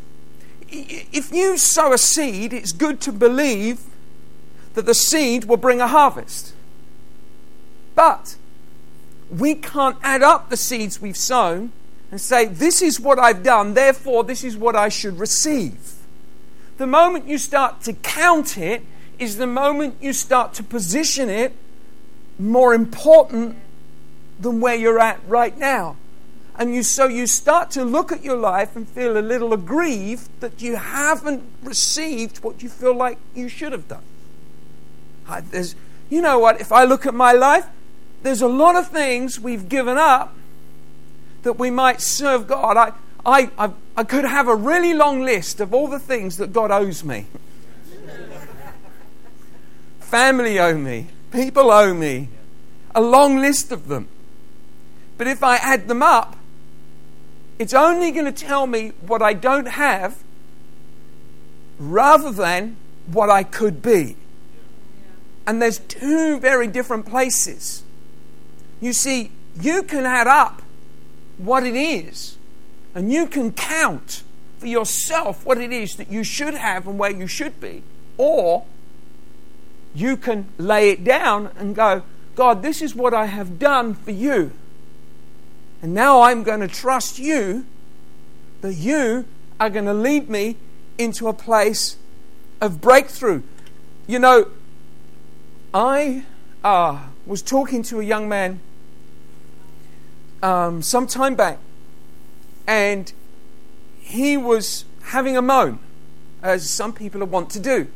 if 0.69 1.31
you 1.31 1.57
sow 1.57 1.93
a 1.93 1.97
seed, 1.97 2.53
it's 2.53 2.71
good 2.71 3.01
to 3.01 3.11
believe 3.11 3.81
that 4.73 4.85
the 4.85 4.93
seed 4.93 5.45
will 5.45 5.57
bring 5.57 5.81
a 5.81 5.87
harvest. 5.87 6.53
But 7.93 8.35
we 9.31 9.55
can't 9.55 9.97
add 10.03 10.21
up 10.21 10.49
the 10.49 10.57
seeds 10.57 11.01
we've 11.01 11.17
sown 11.17 11.71
and 12.11 12.19
say, 12.19 12.45
This 12.45 12.81
is 12.81 12.99
what 12.99 13.17
I've 13.17 13.43
done, 13.43 13.73
therefore, 13.73 14.23
this 14.23 14.43
is 14.43 14.57
what 14.57 14.75
I 14.75 14.89
should 14.89 15.17
receive. 15.17 15.93
The 16.77 16.87
moment 16.87 17.27
you 17.27 17.37
start 17.37 17.81
to 17.83 17.93
count 17.93 18.57
it 18.57 18.83
is 19.19 19.37
the 19.37 19.47
moment 19.47 19.95
you 20.01 20.13
start 20.13 20.53
to 20.55 20.63
position 20.63 21.29
it 21.29 21.53
more 22.39 22.73
important 22.73 23.55
than 24.39 24.59
where 24.59 24.75
you're 24.75 24.99
at 24.99 25.19
right 25.27 25.57
now. 25.57 25.95
And 26.55 26.75
you, 26.75 26.83
so 26.83 27.07
you 27.07 27.27
start 27.27 27.71
to 27.71 27.85
look 27.85 28.11
at 28.11 28.23
your 28.23 28.35
life 28.35 28.75
and 28.75 28.87
feel 28.87 29.17
a 29.17 29.21
little 29.21 29.53
aggrieved 29.53 30.29
that 30.41 30.61
you 30.61 30.75
haven't 30.75 31.43
received 31.63 32.43
what 32.43 32.61
you 32.61 32.69
feel 32.69 32.95
like 32.95 33.17
you 33.33 33.47
should 33.47 33.71
have 33.71 33.87
done. 33.87 34.03
I, 35.27 35.43
you 36.09 36.21
know 36.21 36.39
what? 36.39 36.59
If 36.59 36.71
I 36.71 36.83
look 36.83 37.05
at 37.05 37.13
my 37.13 37.31
life, 37.31 37.67
there's 38.23 38.41
a 38.41 38.47
lot 38.47 38.75
of 38.75 38.87
things 38.87 39.39
we've 39.39 39.67
given 39.67 39.97
up 39.97 40.35
that 41.43 41.53
we 41.53 41.71
might 41.71 42.01
serve 42.01 42.47
God. 42.47 42.77
I, 42.77 42.93
I, 43.25 43.49
I, 43.57 43.71
I 43.97 44.03
could 44.03 44.25
have 44.25 44.47
a 44.47 44.55
really 44.55 44.93
long 44.93 45.21
list 45.21 45.59
of 45.59 45.73
all 45.73 45.87
the 45.87 45.99
things 45.99 46.37
that 46.37 46.53
God 46.53 46.71
owes 46.71 47.03
me. 47.03 47.25
Family 49.99 50.59
owe 50.59 50.77
me, 50.77 51.07
people 51.31 51.71
owe 51.71 51.93
me, 51.93 52.29
a 52.93 53.01
long 53.01 53.37
list 53.37 53.71
of 53.71 53.87
them. 53.87 54.07
But 55.17 55.27
if 55.27 55.43
I 55.43 55.55
add 55.57 55.87
them 55.87 56.03
up, 56.03 56.35
it's 57.57 57.73
only 57.73 58.11
going 58.11 58.25
to 58.25 58.31
tell 58.31 58.67
me 58.67 58.89
what 59.05 59.21
I 59.21 59.33
don't 59.33 59.67
have 59.67 60.17
rather 61.79 62.31
than 62.31 62.75
what 63.05 63.29
I 63.29 63.43
could 63.43 63.81
be. 63.81 64.15
And 65.47 65.61
there's 65.61 65.79
two 65.79 66.39
very 66.39 66.67
different 66.67 67.05
places. 67.05 67.83
You 68.81 68.93
see, 68.93 69.31
you 69.59 69.83
can 69.83 70.05
add 70.05 70.27
up 70.27 70.61
what 71.37 71.63
it 71.63 71.75
is, 71.75 72.37
and 72.95 73.11
you 73.11 73.27
can 73.27 73.53
count 73.53 74.23
for 74.57 74.67
yourself 74.67 75.45
what 75.45 75.59
it 75.59 75.71
is 75.71 75.95
that 75.95 76.11
you 76.11 76.23
should 76.23 76.55
have 76.55 76.87
and 76.87 76.99
where 76.99 77.11
you 77.11 77.27
should 77.27 77.59
be, 77.59 77.83
or 78.17 78.65
you 79.93 80.17
can 80.17 80.47
lay 80.57 80.89
it 80.89 81.03
down 81.03 81.51
and 81.57 81.75
go, 81.75 82.03
God, 82.35 82.61
this 82.61 82.81
is 82.81 82.95
what 82.95 83.13
I 83.13 83.25
have 83.25 83.59
done 83.59 83.93
for 83.93 84.11
you. 84.11 84.51
And 85.81 85.93
now 85.93 86.21
I'm 86.21 86.43
going 86.43 86.59
to 86.59 86.67
trust 86.67 87.19
you 87.19 87.65
that 88.61 88.73
you 88.75 89.25
are 89.59 89.69
going 89.69 89.85
to 89.85 89.93
lead 89.93 90.29
me 90.29 90.57
into 90.97 91.27
a 91.27 91.33
place 91.33 91.97
of 92.61 92.81
breakthrough. 92.81 93.41
You 94.07 94.19
know, 94.19 94.47
I 95.73 96.23
uh, 96.63 96.99
was 97.25 97.41
talking 97.41 97.83
to 97.83 97.99
a 97.99 98.03
young 98.03 98.29
man 98.29 98.59
um, 100.41 100.81
some 100.81 101.07
time 101.07 101.35
back, 101.35 101.59
and 102.67 103.11
he 103.99 104.37
was 104.37 104.85
having 105.03 105.37
a 105.37 105.41
moan, 105.41 105.79
as 106.41 106.69
some 106.69 106.93
people 106.93 107.23
want 107.25 107.49
to 107.51 107.59
do. 107.59 107.87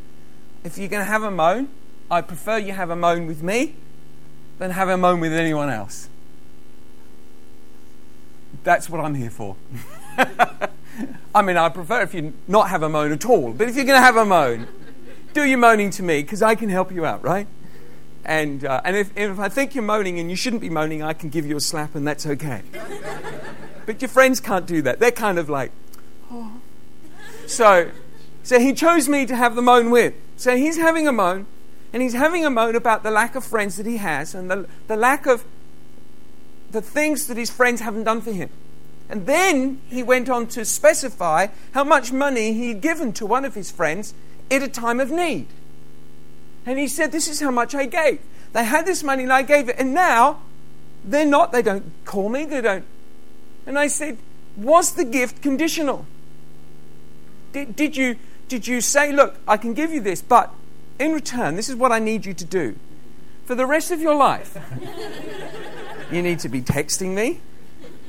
If 0.64 0.78
you're 0.78 0.90
going 0.90 1.02
to 1.02 1.12
have 1.12 1.24
a 1.24 1.32
moan, 1.32 1.70
I 2.10 2.22
prefer 2.22 2.58
you 2.58 2.74
have 2.74 2.90
a 2.90 2.96
moan 2.96 3.28
with 3.28 3.42
me 3.44 3.76
than 4.58 4.72
have 4.72 4.90
a 4.90 4.98
moan 4.98 5.20
with 5.20 5.34
anyone 5.34 5.70
else. 5.70 6.10
That's 8.64 8.90
what 8.90 9.02
I'm 9.02 9.16
here 9.16 9.30
for. 9.30 9.56
I 11.36 11.42
mean, 11.42 11.58
I 11.58 11.70
prefer 11.70 12.02
if 12.02 12.14
you 12.14 12.34
not 12.48 12.70
have 12.70 12.82
a 12.82 12.90
moan 12.90 13.12
at 13.12 13.26
all, 13.26 13.52
but 13.52 13.68
if 13.68 13.76
you're 13.76 13.86
going 13.86 14.00
to 14.00 14.04
have 14.04 14.16
a 14.16 14.26
moan, 14.26 14.68
do 15.34 15.44
your 15.44 15.58
moaning 15.58 15.90
to 15.92 16.04
me 16.04 16.22
because 16.22 16.42
I 16.42 16.56
can 16.56 16.70
help 16.70 16.92
you 16.92 17.06
out, 17.06 17.24
right? 17.24 17.48
And, 18.26 18.66
uh, 18.66 18.82
and 18.84 18.96
if, 18.96 19.16
if 19.16 19.38
I 19.38 19.50
think 19.50 19.76
you're 19.76 19.84
moaning 19.84 20.20
and 20.20 20.30
you 20.30 20.36
shouldn't 20.36 20.62
be 20.62 20.70
moaning, 20.70 21.04
I 21.04 21.14
can 21.14 21.30
give 21.30 21.46
you 21.46 21.58
a 21.58 21.62
slap 21.62 21.94
and 21.94 22.08
that's 22.08 22.26
okay. 22.26 22.64
but 23.86 24.02
your 24.02 24.10
friends 24.10 24.40
can't 24.40 24.66
do 24.66 24.82
that. 24.82 25.00
They're 25.00 25.12
kind 25.12 25.38
of 25.38 25.48
like, 25.48 25.72
oh. 26.32 26.54
So, 27.46 27.92
so 28.44 28.60
he 28.60 28.74
chose 28.74 29.08
me 29.08 29.28
to 29.28 29.36
have 29.36 29.56
the 29.56 29.62
moan 29.62 29.92
with. 29.92 30.16
So 30.38 30.58
he's 30.58 30.78
having 30.78 31.08
a 31.08 31.12
moan, 31.12 31.46
and 31.94 32.02
he's 32.02 32.14
having 32.14 32.44
a 32.44 32.50
moan 32.50 32.76
about 32.76 33.04
the 33.04 33.12
lack 33.12 33.36
of 33.36 33.44
friends 33.46 33.78
that 33.78 33.86
he 33.86 33.98
has 33.98 34.36
and 34.36 34.52
the, 34.52 34.68
the 34.88 34.98
lack 34.98 35.26
of 35.28 35.46
the 36.72 36.82
things 36.82 37.28
that 37.28 37.38
his 37.38 37.50
friends 37.50 37.80
haven't 37.82 38.04
done 38.04 38.22
for 38.22 38.32
him. 38.32 38.50
And 39.08 39.28
then 39.28 39.82
he 39.88 40.02
went 40.04 40.30
on 40.30 40.48
to 40.48 40.66
specify 40.66 41.48
how 41.74 41.84
much 41.84 42.12
money 42.12 42.54
he'd 42.54 42.82
given 42.82 43.14
to 43.14 43.26
one 43.26 43.46
of 43.46 43.54
his 43.54 43.72
friends 43.72 44.14
at 44.50 44.64
a 44.64 44.68
time 44.68 45.00
of 45.00 45.12
need. 45.12 45.48
And 46.66 46.80
he 46.80 46.88
said, 46.88 47.12
This 47.12 47.28
is 47.28 47.40
how 47.40 47.52
much 47.52 47.76
I 47.76 47.86
gave. 47.86 48.20
They 48.54 48.64
had 48.64 48.86
this 48.86 49.04
money 49.04 49.24
and 49.24 49.34
I 49.34 49.42
gave 49.42 49.70
it. 49.70 49.76
And 49.78 49.94
now 49.94 50.42
they're 51.04 51.26
not, 51.26 51.52
they 51.52 51.62
don't 51.62 51.92
call 52.06 52.30
me, 52.30 52.46
they 52.46 52.62
don't. 52.62 52.86
And 53.66 53.78
I 53.78 53.88
said, 53.88 54.18
Was 54.58 54.94
the 54.94 55.06
gift 55.06 55.42
conditional? 55.42 56.06
Did, 57.54 57.76
did, 57.76 57.96
you, 57.96 58.18
did 58.48 58.68
you 58.68 58.82
say, 58.82 59.12
Look, 59.12 59.36
I 59.48 59.58
can 59.58 59.74
give 59.74 59.92
you 59.92 60.02
this, 60.02 60.22
but 60.22 60.52
in 61.00 61.14
return, 61.14 61.56
this 61.56 61.70
is 61.70 61.76
what 61.76 61.92
I 61.92 62.00
need 62.00 62.26
you 62.26 62.34
to 62.34 62.46
do? 62.46 62.76
For 63.46 63.54
the 63.54 63.66
rest 63.66 63.92
of 63.92 64.02
your 64.02 64.16
life, 64.16 64.58
you 66.12 66.22
need 66.22 66.40
to 66.40 66.50
be 66.50 66.62
texting 66.62 67.14
me, 67.14 67.42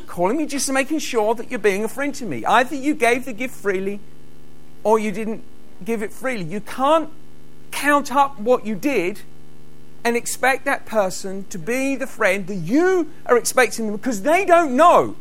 calling 0.06 0.38
me, 0.38 0.46
just 0.46 0.70
making 0.72 1.00
sure 1.00 1.34
that 1.34 1.50
you're 1.50 1.58
being 1.58 1.84
a 1.84 1.88
friend 1.88 2.14
to 2.14 2.24
me. 2.24 2.44
Either 2.46 2.74
you 2.74 2.94
gave 2.94 3.26
the 3.26 3.34
gift 3.34 3.54
freely 3.54 4.00
or 4.82 4.98
you 4.98 5.12
didn't 5.12 5.42
give 5.84 6.02
it 6.02 6.10
freely. 6.10 6.44
You 6.44 6.60
can't 6.60 7.10
count 7.76 8.10
up 8.10 8.40
what 8.40 8.64
you 8.64 8.74
did 8.74 9.20
and 10.02 10.16
expect 10.16 10.64
that 10.64 10.86
person 10.86 11.44
to 11.50 11.58
be 11.58 11.94
the 11.94 12.06
friend 12.06 12.46
that 12.46 12.54
you 12.54 13.12
are 13.26 13.36
expecting 13.36 13.86
them 13.86 13.96
because 13.96 14.22
they 14.22 14.46
don't 14.46 14.74
know 14.74 15.14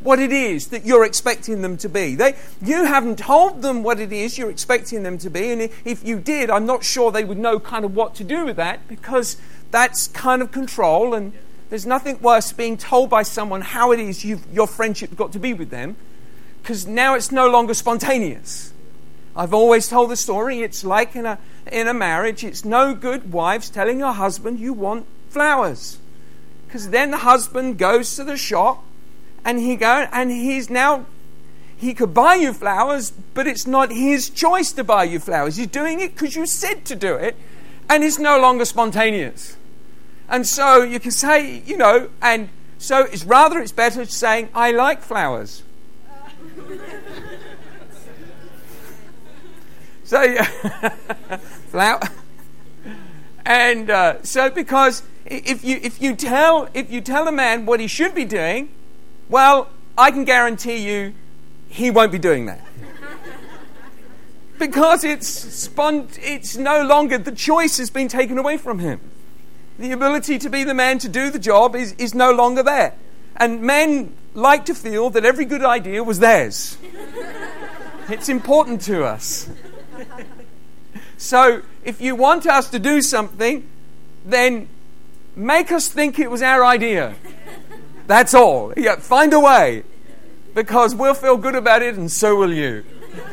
what 0.00 0.18
it 0.18 0.32
is 0.32 0.68
that 0.68 0.86
you're 0.86 1.04
expecting 1.04 1.60
them 1.60 1.76
to 1.76 1.88
be. 1.88 2.14
They, 2.14 2.36
you 2.62 2.84
haven't 2.84 3.18
told 3.18 3.60
them 3.60 3.82
what 3.82 4.00
it 4.00 4.12
is 4.12 4.38
you're 4.38 4.50
expecting 4.50 5.02
them 5.02 5.18
to 5.18 5.30
be, 5.30 5.50
and 5.50 5.62
if 5.84 6.02
you 6.04 6.18
did, 6.18 6.48
I'm 6.48 6.64
not 6.64 6.84
sure 6.84 7.12
they 7.12 7.24
would 7.24 7.38
know 7.38 7.60
kind 7.60 7.84
of 7.84 7.94
what 7.94 8.14
to 8.16 8.24
do 8.24 8.46
with 8.46 8.56
that 8.56 8.88
because 8.88 9.36
that's 9.70 10.08
kind 10.08 10.40
of 10.40 10.50
control, 10.52 11.14
and 11.14 11.32
there's 11.68 11.86
nothing 11.86 12.20
worse 12.20 12.52
being 12.52 12.76
told 12.78 13.10
by 13.10 13.22
someone 13.22 13.60
how 13.60 13.92
it 13.92 14.00
is 14.00 14.24
your 14.24 14.66
friendship 14.66 15.14
got 15.16 15.32
to 15.32 15.38
be 15.38 15.52
with 15.52 15.70
them 15.70 15.96
because 16.62 16.86
now 16.86 17.14
it's 17.14 17.30
no 17.32 17.48
longer 17.48 17.74
spontaneous. 17.74 18.73
I've 19.36 19.54
always 19.54 19.88
told 19.88 20.10
the 20.10 20.16
story. 20.16 20.60
It's 20.60 20.84
like 20.84 21.16
in 21.16 21.26
a, 21.26 21.38
in 21.70 21.88
a 21.88 21.94
marriage, 21.94 22.44
it's 22.44 22.64
no 22.64 22.94
good 22.94 23.32
wives 23.32 23.68
telling 23.68 24.00
her 24.00 24.12
husband 24.12 24.60
you 24.60 24.72
want 24.72 25.06
flowers. 25.28 25.98
Because 26.66 26.90
then 26.90 27.10
the 27.10 27.18
husband 27.18 27.78
goes 27.78 28.14
to 28.16 28.24
the 28.24 28.36
shop 28.36 28.84
and 29.44 29.58
he 29.58 29.76
go 29.76 30.06
and 30.12 30.30
he's 30.30 30.70
now 30.70 31.06
he 31.76 31.92
could 31.92 32.14
buy 32.14 32.36
you 32.36 32.52
flowers, 32.52 33.12
but 33.34 33.46
it's 33.46 33.66
not 33.66 33.90
his 33.90 34.30
choice 34.30 34.72
to 34.72 34.84
buy 34.84 35.04
you 35.04 35.18
flowers. 35.18 35.56
He's 35.56 35.66
doing 35.66 36.00
it 36.00 36.14
because 36.14 36.34
you 36.34 36.46
said 36.46 36.84
to 36.86 36.96
do 36.96 37.14
it, 37.14 37.36
and 37.90 38.02
it's 38.02 38.18
no 38.18 38.40
longer 38.40 38.64
spontaneous. 38.64 39.56
And 40.28 40.46
so 40.46 40.82
you 40.82 40.98
can 41.00 41.10
say, 41.10 41.58
you 41.66 41.76
know, 41.76 42.08
and 42.22 42.48
so 42.78 43.00
it's 43.00 43.24
rather 43.24 43.58
it's 43.58 43.72
better 43.72 44.04
saying, 44.06 44.48
I 44.54 44.70
like 44.70 45.02
flowers. 45.02 45.62
So, 50.04 50.42
flower. 51.70 52.00
And 53.46 53.90
uh, 53.90 54.22
so, 54.22 54.50
because 54.50 55.02
if 55.26 55.64
you 55.64 55.78
if 55.82 56.00
you 56.00 56.14
tell 56.14 56.68
if 56.74 56.90
you 56.90 57.00
tell 57.00 57.28
a 57.28 57.32
man 57.32 57.66
what 57.66 57.80
he 57.80 57.86
should 57.86 58.14
be 58.14 58.24
doing, 58.24 58.68
well, 59.28 59.68
I 59.96 60.10
can 60.10 60.24
guarantee 60.24 60.76
you, 60.76 61.14
he 61.68 61.90
won't 61.90 62.12
be 62.12 62.18
doing 62.18 62.46
that. 62.46 62.60
because 64.58 65.04
it's 65.04 65.68
spont- 65.68 66.18
it's 66.22 66.56
no 66.56 66.82
longer 66.82 67.18
the 67.18 67.32
choice 67.32 67.78
has 67.78 67.90
been 67.90 68.08
taken 68.08 68.38
away 68.38 68.56
from 68.56 68.78
him. 68.78 69.00
The 69.78 69.92
ability 69.92 70.38
to 70.38 70.48
be 70.48 70.64
the 70.64 70.74
man 70.74 70.98
to 71.00 71.08
do 71.08 71.30
the 71.30 71.38
job 71.38 71.74
is, 71.74 71.92
is 71.94 72.14
no 72.14 72.30
longer 72.32 72.62
there. 72.62 72.94
And 73.36 73.62
men 73.62 74.14
like 74.32 74.66
to 74.66 74.74
feel 74.74 75.10
that 75.10 75.24
every 75.24 75.44
good 75.44 75.64
idea 75.64 76.04
was 76.04 76.20
theirs. 76.20 76.78
it's 78.08 78.28
important 78.28 78.82
to 78.82 79.04
us. 79.04 79.48
so 81.16 81.62
if 81.84 82.00
you 82.00 82.14
want 82.14 82.46
us 82.46 82.70
to 82.70 82.78
do 82.78 83.02
something, 83.02 83.68
then 84.24 84.68
make 85.36 85.72
us 85.72 85.88
think 85.88 86.18
it 86.18 86.30
was 86.30 86.42
our 86.42 86.64
idea. 86.64 87.14
That's 88.06 88.34
all. 88.34 88.72
Yeah, 88.76 88.96
find 88.96 89.32
a 89.32 89.40
way. 89.40 89.84
because 90.54 90.94
we'll 90.94 91.14
feel 91.14 91.36
good 91.36 91.56
about 91.56 91.82
it 91.82 91.96
and 91.96 92.10
so 92.10 92.36
will 92.36 92.52
you. 92.52 92.84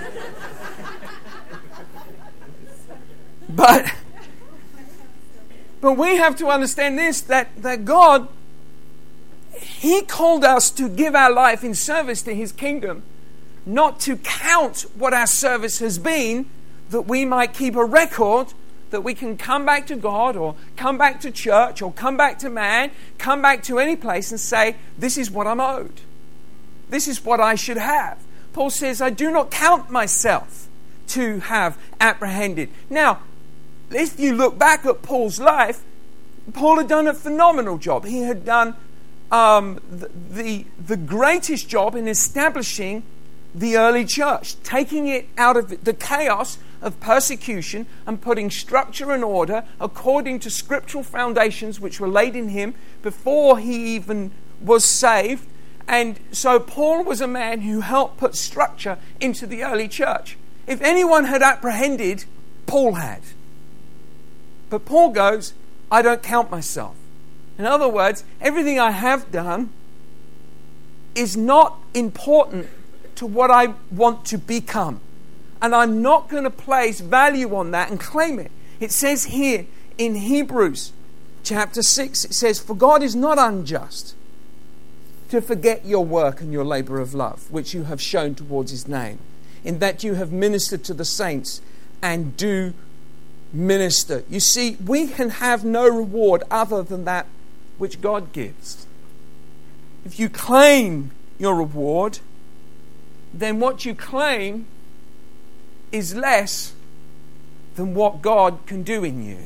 but 3.49 3.93
but 5.79 5.93
we 5.93 6.17
have 6.17 6.35
to 6.37 6.47
understand 6.47 6.97
this 6.97 7.21
that, 7.21 7.49
that 7.61 7.85
God 7.85 8.27
he 9.61 10.01
called 10.01 10.43
us 10.43 10.71
to 10.71 10.89
give 10.89 11.15
our 11.15 11.31
life 11.31 11.63
in 11.63 11.75
service 11.75 12.21
to 12.23 12.33
his 12.33 12.51
kingdom, 12.51 13.03
not 13.65 13.99
to 14.01 14.17
count 14.17 14.85
what 14.95 15.13
our 15.13 15.27
service 15.27 15.79
has 15.79 15.99
been, 15.99 16.47
that 16.91 17.01
we 17.01 17.25
might 17.25 17.53
keep 17.53 17.75
a 17.75 17.83
record 17.83 18.53
that 18.91 19.01
we 19.01 19.13
can 19.13 19.37
come 19.37 19.65
back 19.65 19.87
to 19.87 19.95
God 19.95 20.35
or 20.35 20.55
come 20.75 20.97
back 20.97 21.21
to 21.21 21.31
church 21.31 21.81
or 21.81 21.91
come 21.91 22.17
back 22.17 22.37
to 22.39 22.49
man, 22.49 22.91
come 23.17 23.41
back 23.41 23.63
to 23.63 23.79
any 23.79 23.95
place 23.95 24.31
and 24.31 24.39
say, 24.39 24.75
This 24.97 25.17
is 25.17 25.31
what 25.31 25.47
I'm 25.47 25.59
owed. 25.59 26.01
This 26.89 27.07
is 27.07 27.23
what 27.23 27.39
I 27.39 27.55
should 27.55 27.77
have. 27.77 28.19
Paul 28.53 28.69
says, 28.69 29.01
I 29.01 29.09
do 29.09 29.31
not 29.31 29.49
count 29.49 29.89
myself 29.89 30.67
to 31.07 31.39
have 31.39 31.77
apprehended. 31.99 32.69
Now, 32.89 33.19
if 33.89 34.19
you 34.19 34.33
look 34.33 34.57
back 34.57 34.85
at 34.85 35.01
Paul's 35.01 35.39
life, 35.39 35.83
Paul 36.53 36.77
had 36.77 36.89
done 36.89 37.07
a 37.07 37.13
phenomenal 37.13 37.77
job. 37.77 38.05
He 38.05 38.21
had 38.21 38.43
done 38.43 38.75
um, 39.31 39.79
the, 39.89 40.09
the, 40.29 40.65
the 40.85 40.97
greatest 40.97 41.69
job 41.69 41.95
in 41.95 42.09
establishing 42.09 43.03
the 43.55 43.77
early 43.77 44.05
church, 44.05 44.61
taking 44.63 45.07
it 45.07 45.27
out 45.37 45.55
of 45.55 45.83
the 45.83 45.93
chaos 45.93 46.57
of 46.81 46.99
persecution 46.99 47.85
and 48.05 48.21
putting 48.21 48.49
structure 48.49 49.11
and 49.11 49.23
order 49.23 49.63
according 49.79 50.39
to 50.39 50.49
scriptural 50.49 51.03
foundations 51.03 51.79
which 51.79 51.99
were 51.99 52.07
laid 52.07 52.35
in 52.35 52.49
him 52.49 52.73
before 53.01 53.59
he 53.59 53.95
even 53.95 54.31
was 54.59 54.83
saved. 54.83 55.47
And 55.87 56.19
so 56.31 56.59
Paul 56.59 57.03
was 57.03 57.21
a 57.21 57.27
man 57.27 57.61
who 57.61 57.81
helped 57.81 58.17
put 58.17 58.35
structure 58.35 58.97
into 59.19 59.45
the 59.45 59.63
early 59.63 59.87
church. 59.87 60.37
If 60.67 60.81
anyone 60.81 61.25
had 61.25 61.41
apprehended, 61.41 62.25
Paul 62.65 62.93
had. 62.93 63.21
But 64.69 64.85
Paul 64.85 65.09
goes, 65.09 65.53
I 65.91 66.01
don't 66.01 66.23
count 66.23 66.49
myself. 66.49 66.95
In 67.57 67.65
other 67.65 67.89
words, 67.89 68.23
everything 68.39 68.79
I 68.79 68.91
have 68.91 69.31
done 69.31 69.71
is 71.13 71.35
not 71.35 71.77
important 71.93 72.67
to 73.15 73.25
what 73.25 73.51
I 73.51 73.73
want 73.91 74.25
to 74.27 74.37
become. 74.37 75.01
And 75.61 75.75
I'm 75.75 76.01
not 76.01 76.29
going 76.29 76.43
to 76.43 76.49
place 76.49 76.99
value 76.99 77.55
on 77.55 77.71
that 77.71 77.89
and 77.89 77.99
claim 77.99 78.39
it. 78.39 78.51
It 78.79 78.91
says 78.91 79.25
here 79.25 79.67
in 79.97 80.15
Hebrews 80.15 80.91
chapter 81.43 81.83
6, 81.83 82.25
it 82.25 82.33
says, 82.33 82.59
For 82.59 82.75
God 82.75 83.03
is 83.03 83.15
not 83.15 83.37
unjust 83.37 84.15
to 85.29 85.41
forget 85.41 85.85
your 85.85 86.03
work 86.03 86.41
and 86.41 86.51
your 86.51 86.65
labor 86.65 86.99
of 86.99 87.13
love, 87.13 87.49
which 87.51 87.73
you 87.73 87.83
have 87.83 88.01
shown 88.01 88.35
towards 88.35 88.71
his 88.71 88.87
name, 88.87 89.19
in 89.63 89.79
that 89.79 90.03
you 90.03 90.15
have 90.15 90.31
ministered 90.31 90.83
to 90.83 90.93
the 90.93 91.05
saints 91.05 91.61
and 92.01 92.35
do 92.35 92.73
minister. 93.53 94.23
You 94.29 94.39
see, 94.39 94.77
we 94.85 95.07
can 95.07 95.29
have 95.29 95.63
no 95.63 95.87
reward 95.87 96.43
other 96.49 96.83
than 96.83 97.05
that 97.05 97.27
which 97.77 98.01
God 98.01 98.33
gives. 98.33 98.85
If 100.05 100.19
you 100.19 100.29
claim 100.29 101.11
your 101.37 101.55
reward, 101.55 102.19
then 103.33 103.59
what 103.59 103.85
you 103.85 103.93
claim 103.93 104.65
is 105.91 106.15
less 106.15 106.73
than 107.75 107.93
what 107.93 108.21
God 108.21 108.59
can 108.65 108.83
do 108.83 109.03
in 109.03 109.23
you. 109.23 109.37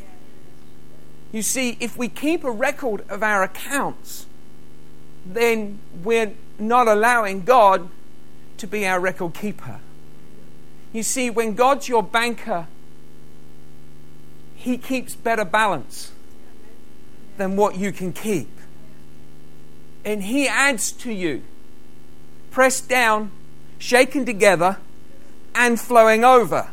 You 1.32 1.42
see, 1.42 1.78
if 1.80 1.98
we 1.98 2.08
keep 2.08 2.44
a 2.44 2.52
record 2.52 3.04
of 3.10 3.22
our 3.22 3.44
accounts, 3.44 4.26
then 5.26 5.80
we're 6.04 6.34
not 6.58 6.88
allowing 6.88 7.44
God 7.44 7.90
to 8.58 8.68
be 8.68 8.86
our 8.86 9.00
record 9.00 9.34
keeper. 9.34 9.80
You 10.94 11.04
see, 11.04 11.30
when 11.30 11.56
God's 11.56 11.90
your 11.90 12.04
banker, 12.04 12.68
He 14.56 14.78
keeps 14.78 15.14
better 15.14 15.44
balance 15.44 16.12
than 17.38 17.58
what 17.58 17.78
you 17.78 17.92
can 17.92 18.14
keep. 18.14 18.50
And 20.06 20.24
He 20.24 20.48
adds 20.48 20.92
to 20.94 21.12
you, 21.12 21.44
pressed 22.52 22.88
down, 22.88 23.32
shaken 23.78 24.26
together, 24.26 24.78
and 25.56 25.80
flowing 25.80 26.24
over. 26.24 26.70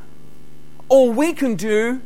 All 0.88 1.11
we 1.12 1.33
can 1.33 1.55
do 1.55 2.03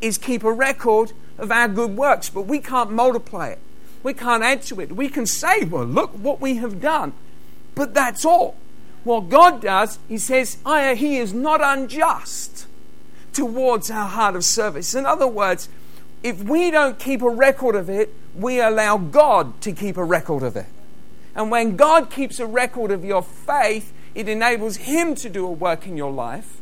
is 0.00 0.18
keep 0.18 0.44
a 0.44 0.52
record 0.52 1.12
of 1.38 1.50
our 1.50 1.68
good 1.68 1.96
works, 1.96 2.28
but 2.28 2.42
we 2.42 2.58
can't 2.58 2.90
multiply 2.90 3.48
it. 3.48 3.58
We 4.02 4.14
can't 4.14 4.42
add 4.42 4.62
to 4.62 4.80
it. 4.80 4.92
We 4.92 5.08
can 5.08 5.26
say, 5.26 5.64
well, 5.64 5.84
look 5.84 6.12
what 6.12 6.40
we 6.40 6.56
have 6.56 6.80
done. 6.80 7.12
But 7.74 7.94
that's 7.94 8.24
all. 8.24 8.56
What 9.04 9.28
God 9.28 9.62
does, 9.62 9.98
He 10.08 10.18
says, 10.18 10.58
ah, 10.66 10.94
He 10.94 11.16
is 11.16 11.32
not 11.32 11.60
unjust 11.62 12.66
towards 13.32 13.90
our 13.90 14.08
heart 14.08 14.36
of 14.36 14.44
service. 14.44 14.94
In 14.94 15.06
other 15.06 15.26
words, 15.26 15.68
if 16.22 16.42
we 16.42 16.70
don't 16.70 16.98
keep 16.98 17.22
a 17.22 17.28
record 17.30 17.76
of 17.76 17.88
it, 17.88 18.12
we 18.34 18.60
allow 18.60 18.98
God 18.98 19.60
to 19.62 19.72
keep 19.72 19.96
a 19.96 20.04
record 20.04 20.42
of 20.42 20.56
it. 20.56 20.66
And 21.34 21.50
when 21.50 21.76
God 21.76 22.10
keeps 22.10 22.40
a 22.40 22.46
record 22.46 22.90
of 22.90 23.04
your 23.04 23.22
faith, 23.22 23.92
it 24.14 24.28
enables 24.28 24.76
Him 24.78 25.14
to 25.16 25.28
do 25.28 25.46
a 25.46 25.50
work 25.50 25.86
in 25.86 25.96
your 25.96 26.12
life 26.12 26.58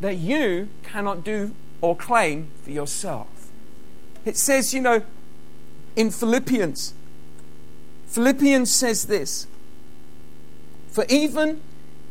that 0.00 0.16
you 0.16 0.68
cannot 0.82 1.24
do 1.24 1.54
or 1.80 1.96
claim 1.96 2.50
for 2.62 2.70
yourself. 2.70 3.28
It 4.24 4.36
says, 4.36 4.72
you 4.72 4.80
know, 4.80 5.02
in 5.96 6.10
Philippians, 6.10 6.94
Philippians 8.06 8.72
says 8.72 9.06
this 9.06 9.46
For 10.90 11.04
even 11.08 11.60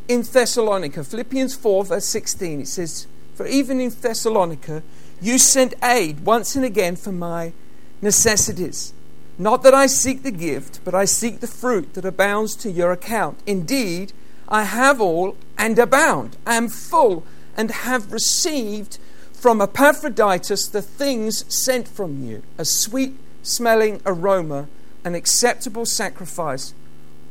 in 0.08 0.22
Thessalonica, 0.22 1.04
Philippians 1.04 1.56
4, 1.56 1.86
verse 1.86 2.06
16, 2.06 2.62
it 2.62 2.68
says, 2.68 3.08
For 3.36 3.48
even 3.48 3.80
in 3.80 3.90
Thessalonica, 3.90 4.84
you 5.22 5.38
sent 5.38 5.74
aid 5.84 6.26
once 6.26 6.56
and 6.56 6.66
again 6.66 6.96
for 6.96 7.12
my 7.12 7.54
necessities. 8.02 8.94
Not 9.38 9.64
that 9.64 9.74
I 9.74 9.88
seek 9.88 10.24
the 10.24 10.32
gift, 10.32 10.82
but 10.84 10.94
I 10.94 11.06
seek 11.06 11.40
the 11.40 11.48
fruit 11.48 11.94
that 11.96 12.06
abounds 12.06 12.56
to 12.58 12.72
your 12.72 12.92
account. 12.92 13.40
Indeed, 13.46 14.14
I 14.48 14.64
have 14.64 15.02
all 15.02 15.36
and 15.58 15.78
abound. 15.80 16.38
I 16.46 16.56
am 16.56 16.70
full 16.70 17.24
and 17.58 17.72
have 17.72 18.12
received 18.12 19.00
from 19.32 19.62
Epaphroditus 19.62 20.68
the 20.68 20.82
things 20.82 21.44
sent 21.54 21.88
from 21.88 22.24
you 22.24 22.44
a 22.58 22.66
sweet 22.66 23.16
smelling 23.42 24.02
aroma, 24.06 24.68
an 25.04 25.16
acceptable 25.16 25.86
sacrifice, 25.86 26.74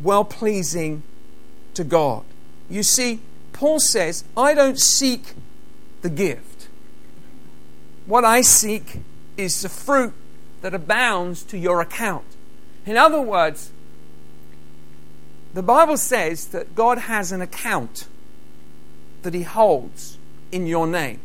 well 0.02 0.24
pleasing 0.24 1.02
to 1.74 1.84
God. 1.84 2.24
You 2.68 2.82
see, 2.82 3.20
Paul 3.52 3.80
says, 3.80 4.24
I 4.36 4.54
don't 4.54 4.78
seek 4.78 5.34
the 6.02 6.10
gift. 6.10 6.68
What 8.06 8.24
I 8.24 8.42
seek 8.42 9.00
is 9.36 9.62
the 9.62 9.68
fruit 9.68 10.12
that 10.62 10.74
abounds 10.74 11.42
to 11.44 11.58
your 11.58 11.80
account. 11.80 12.24
In 12.86 12.96
other 12.96 13.20
words, 13.20 13.70
the 15.54 15.62
Bible 15.62 15.96
says 15.96 16.46
that 16.46 16.74
God 16.74 16.98
has 16.98 17.30
an 17.30 17.42
account 17.42 18.06
that 19.22 19.34
He 19.34 19.42
holds 19.42 20.18
in 20.50 20.66
your 20.66 20.86
name. 20.86 21.20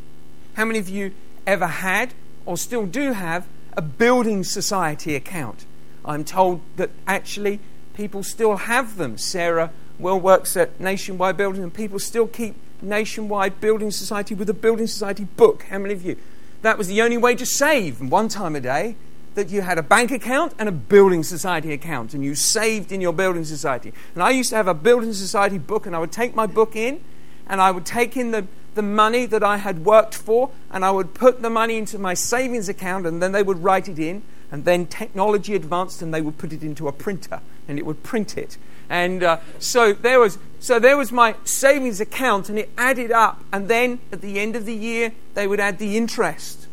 How 0.56 0.66
many 0.66 0.80
of 0.80 0.90
you 0.90 1.14
ever 1.46 1.68
had 1.68 2.14
or 2.46 2.58
still 2.58 2.86
do 2.86 3.14
have 3.14 3.48
a 3.74 3.82
building 3.82 4.44
society 4.44 5.16
account? 5.16 5.66
I'm 6.04 6.24
told 6.24 6.62
that 6.76 6.90
actually 7.06 7.60
people 7.94 8.24
still 8.24 8.58
have 8.58 8.98
them. 8.98 9.18
Sarah 9.18 9.72
well 10.00 10.20
works 10.20 10.56
at 10.58 10.80
Nationwide 10.80 11.38
Building, 11.38 11.64
and 11.64 11.74
people 11.74 12.00
still 12.00 12.28
keep 12.28 12.56
Nationwide 12.82 13.60
Building 13.60 13.92
Society 13.92 14.36
with 14.36 14.50
a 14.50 14.54
Building 14.54 14.88
Society 14.88 15.26
book. 15.26 15.64
How 15.64 15.80
many 15.80 15.94
of 15.94 16.04
you? 16.04 16.18
That 16.62 16.78
was 16.78 16.88
the 16.88 17.02
only 17.02 17.18
way 17.18 17.36
to 17.36 17.46
save 17.46 18.02
one 18.02 18.30
time 18.30 18.56
a 18.56 18.60
day. 18.60 18.96
That 19.38 19.52
you 19.52 19.62
had 19.62 19.78
a 19.78 19.84
bank 19.84 20.10
account 20.10 20.54
and 20.58 20.68
a 20.68 20.72
building 20.72 21.22
society 21.22 21.72
account, 21.72 22.16
and 22.16 22.24
you 22.24 22.34
saved 22.34 22.92
in 22.92 23.02
your 23.02 23.14
building 23.14 23.46
society. 23.46 23.94
And 24.16 24.24
I 24.24 24.32
used 24.32 24.50
to 24.50 24.56
have 24.56 24.68
a 24.68 24.74
building 24.74 25.14
society 25.14 25.60
book, 25.60 25.86
and 25.86 25.96
I 25.96 26.00
would 26.00 26.12
take 26.12 26.34
my 26.34 26.48
book 26.48 26.76
in, 26.76 27.02
and 27.48 27.62
I 27.62 27.70
would 27.70 27.86
take 27.86 28.18
in 28.18 28.32
the, 28.32 28.48
the 28.74 28.82
money 28.82 29.28
that 29.28 29.44
I 29.44 29.58
had 29.58 29.86
worked 29.86 30.16
for, 30.16 30.50
and 30.72 30.84
I 30.84 30.90
would 30.90 31.14
put 31.14 31.44
the 31.44 31.52
money 31.52 31.78
into 31.78 32.00
my 32.00 32.16
savings 32.16 32.68
account, 32.68 33.06
and 33.06 33.22
then 33.22 33.32
they 33.32 33.44
would 33.44 33.62
write 33.62 33.88
it 33.88 34.00
in, 34.00 34.24
and 34.52 34.66
then 34.66 34.88
technology 34.88 35.54
advanced, 35.54 36.02
and 36.02 36.12
they 36.12 36.22
would 36.22 36.40
put 36.40 36.52
it 36.52 36.64
into 36.64 36.88
a 36.88 36.92
printer, 36.92 37.40
and 37.68 37.78
it 37.78 37.86
would 37.86 38.02
print 38.02 38.40
it. 38.40 38.58
And 38.90 39.22
uh, 39.22 39.38
so 39.60 39.94
there 39.94 40.20
was 40.20 40.40
so 40.60 40.80
there 40.80 40.98
was 40.98 41.12
my 41.12 41.36
savings 41.44 42.02
account, 42.02 42.50
and 42.50 42.58
it 42.58 42.72
added 42.76 43.12
up. 43.12 43.44
And 43.54 43.68
then 43.68 44.00
at 44.12 44.22
the 44.22 44.40
end 44.40 44.56
of 44.56 44.66
the 44.66 44.74
year, 44.74 45.12
they 45.36 45.46
would 45.46 45.60
add 45.60 45.78
the 45.78 45.96
interest, 45.96 46.67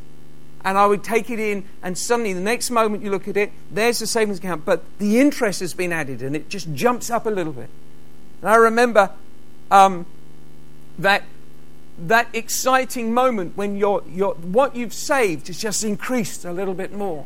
and 0.64 0.78
I 0.78 0.86
would 0.86 1.04
take 1.04 1.30
it 1.30 1.38
in. 1.38 1.64
And 1.82 1.96
suddenly, 1.96 2.32
the 2.32 2.40
next 2.40 2.70
moment 2.70 3.02
you 3.02 3.10
look 3.10 3.28
at 3.28 3.36
it, 3.36 3.52
there's 3.70 3.98
the 3.98 4.06
savings 4.06 4.38
account, 4.38 4.64
but 4.64 4.82
the 4.98 5.20
interest 5.20 5.60
has 5.60 5.74
been 5.74 5.92
added, 5.92 6.22
and 6.22 6.34
it 6.34 6.48
just 6.48 6.72
jumps 6.74 7.10
up 7.10 7.26
a 7.26 7.30
little 7.30 7.52
bit. 7.52 7.68
And 8.40 8.50
I 8.50 8.56
remember 8.56 9.10
um, 9.70 10.06
that 10.98 11.22
that 11.96 12.26
exciting 12.32 13.14
moment 13.14 13.56
when 13.56 13.76
your, 13.76 14.02
your, 14.08 14.34
what 14.34 14.74
you've 14.74 14.92
saved 14.92 15.46
has 15.46 15.60
just 15.60 15.84
increased 15.84 16.44
a 16.44 16.52
little 16.52 16.74
bit 16.74 16.92
more. 16.92 17.24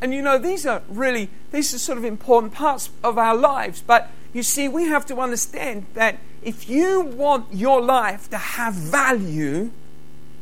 And 0.00 0.14
you 0.14 0.22
know, 0.22 0.38
these 0.38 0.64
are 0.64 0.82
really, 0.88 1.28
these 1.50 1.74
are 1.74 1.78
sort 1.78 1.98
of 1.98 2.04
important 2.04 2.54
parts 2.54 2.88
of 3.04 3.18
our 3.18 3.36
lives. 3.36 3.82
But 3.86 4.10
You 4.32 4.42
see, 4.42 4.68
we 4.68 4.84
have 4.84 5.04
to 5.06 5.20
understand 5.20 5.86
that 5.94 6.18
if 6.42 6.68
you 6.68 7.02
want 7.02 7.52
your 7.52 7.80
life 7.80 8.30
to 8.30 8.38
have 8.38 8.74
value, 8.74 9.70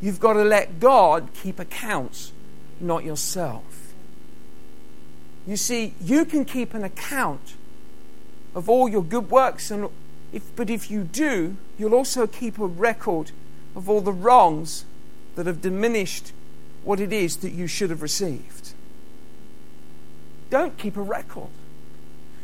you've 0.00 0.20
got 0.20 0.34
to 0.34 0.44
let 0.44 0.80
God 0.80 1.28
keep 1.34 1.58
accounts, 1.58 2.32
not 2.80 3.04
yourself. 3.04 3.92
You 5.46 5.56
see, 5.56 5.94
you 6.00 6.24
can 6.24 6.44
keep 6.44 6.74
an 6.74 6.84
account 6.84 7.54
of 8.54 8.68
all 8.68 8.88
your 8.88 9.02
good 9.02 9.30
works, 9.30 9.70
and 9.70 9.88
if, 10.32 10.54
but 10.56 10.70
if 10.70 10.90
you 10.90 11.04
do, 11.04 11.56
you'll 11.78 11.94
also 11.94 12.26
keep 12.26 12.58
a 12.58 12.66
record 12.66 13.32
of 13.74 13.88
all 13.88 14.00
the 14.00 14.12
wrongs 14.12 14.84
that 15.36 15.46
have 15.46 15.60
diminished 15.60 16.32
what 16.84 17.00
it 17.00 17.12
is 17.12 17.38
that 17.38 17.50
you 17.50 17.66
should 17.66 17.90
have 17.90 18.02
received. 18.02 18.72
Don't 20.50 20.76
keep 20.76 20.96
a 20.96 21.02
record. 21.02 21.48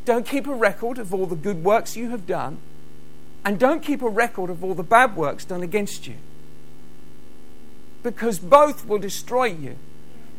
Don't 0.04 0.26
keep 0.26 0.46
a 0.46 0.54
record 0.54 0.98
of 0.98 1.12
all 1.12 1.26
the 1.26 1.34
good 1.36 1.64
works 1.64 1.96
you 1.96 2.10
have 2.10 2.26
done, 2.26 2.58
and 3.44 3.58
don't 3.58 3.82
keep 3.82 4.02
a 4.02 4.08
record 4.08 4.50
of 4.50 4.62
all 4.62 4.74
the 4.74 4.82
bad 4.82 5.16
works 5.16 5.44
done 5.44 5.62
against 5.62 6.06
you. 6.06 6.14
Because 8.06 8.38
both 8.38 8.86
will 8.86 9.00
destroy 9.00 9.46
you. 9.46 9.74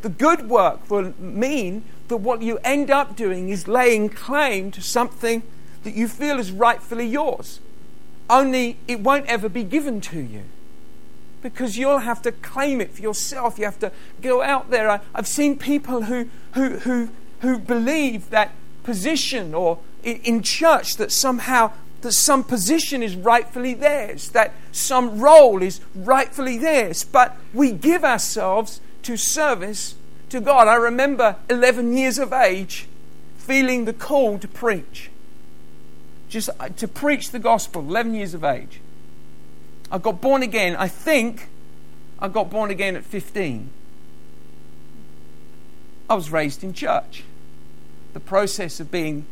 The 0.01 0.07
good 0.07 0.47
work 0.47 0.89
will 0.89 1.13
mean 1.19 1.83
that 2.07 2.15
what 2.15 2.41
you 2.41 2.59
end 2.63 2.89
up 2.89 3.17
doing 3.17 3.49
is 3.49 3.67
laying 3.67 4.07
claim 4.07 4.71
to 4.71 4.81
something 4.81 5.43
that 5.83 5.93
you 5.93 6.07
feel 6.07 6.39
is 6.39 6.49
rightfully 6.49 7.05
yours. 7.05 7.59
Only 8.29 8.77
it 8.87 9.01
won't 9.01 9.25
ever 9.25 9.49
be 9.49 9.65
given 9.65 9.99
to 9.99 10.21
you 10.21 10.43
because 11.41 11.77
you'll 11.77 11.99
have 11.99 12.21
to 12.21 12.31
claim 12.31 12.79
it 12.79 12.93
for 12.93 13.01
yourself. 13.01 13.59
You 13.59 13.65
have 13.65 13.79
to 13.79 13.91
go 14.21 14.41
out 14.41 14.69
there. 14.69 14.89
I, 14.89 15.01
have 15.13 15.27
seen 15.27 15.57
people 15.57 16.03
who, 16.03 16.29
who, 16.53 16.77
who, 16.79 17.09
who 17.41 17.59
believe 17.59 18.29
that 18.29 18.51
position 18.83 19.53
or 19.53 19.79
in, 20.03 20.21
in 20.23 20.41
church 20.41 20.95
that 20.95 21.11
somehow 21.11 21.73
that 22.01 22.13
some 22.13 22.43
position 22.43 23.01
is 23.01 23.15
rightfully 23.15 23.73
theirs, 23.73 24.29
that 24.29 24.53
some 24.71 25.19
role 25.19 25.61
is 25.61 25.81
rightfully 25.95 26.57
theirs, 26.57 27.03
but 27.03 27.37
we 27.53 27.71
give 27.71 28.03
ourselves 28.03 28.81
to 29.03 29.17
service 29.17 29.95
to 30.29 30.39
God. 30.39 30.67
I 30.67 30.75
remember 30.75 31.37
11 31.49 31.95
years 31.95 32.19
of 32.19 32.33
age 32.33 32.87
feeling 33.37 33.85
the 33.85 33.93
call 33.93 34.37
to 34.39 34.47
preach. 34.47 35.09
Just 36.29 36.49
uh, 36.59 36.69
to 36.69 36.87
preach 36.87 37.31
the 37.31 37.39
gospel, 37.39 37.81
11 37.81 38.13
years 38.13 38.33
of 38.33 38.43
age. 38.43 38.81
I 39.89 39.97
got 39.97 40.19
born 40.19 40.43
again, 40.43 40.75
I 40.75 40.89
think 40.89 41.47
I 42.19 42.27
got 42.27 42.49
born 42.49 42.71
again 42.71 42.95
at 42.95 43.05
15. 43.05 43.69
I 46.09 46.15
was 46.15 46.31
raised 46.31 46.63
in 46.63 46.73
church. 46.73 47.23
The 48.13 48.19
process 48.19 48.79
of 48.79 48.91
being, 48.91 49.25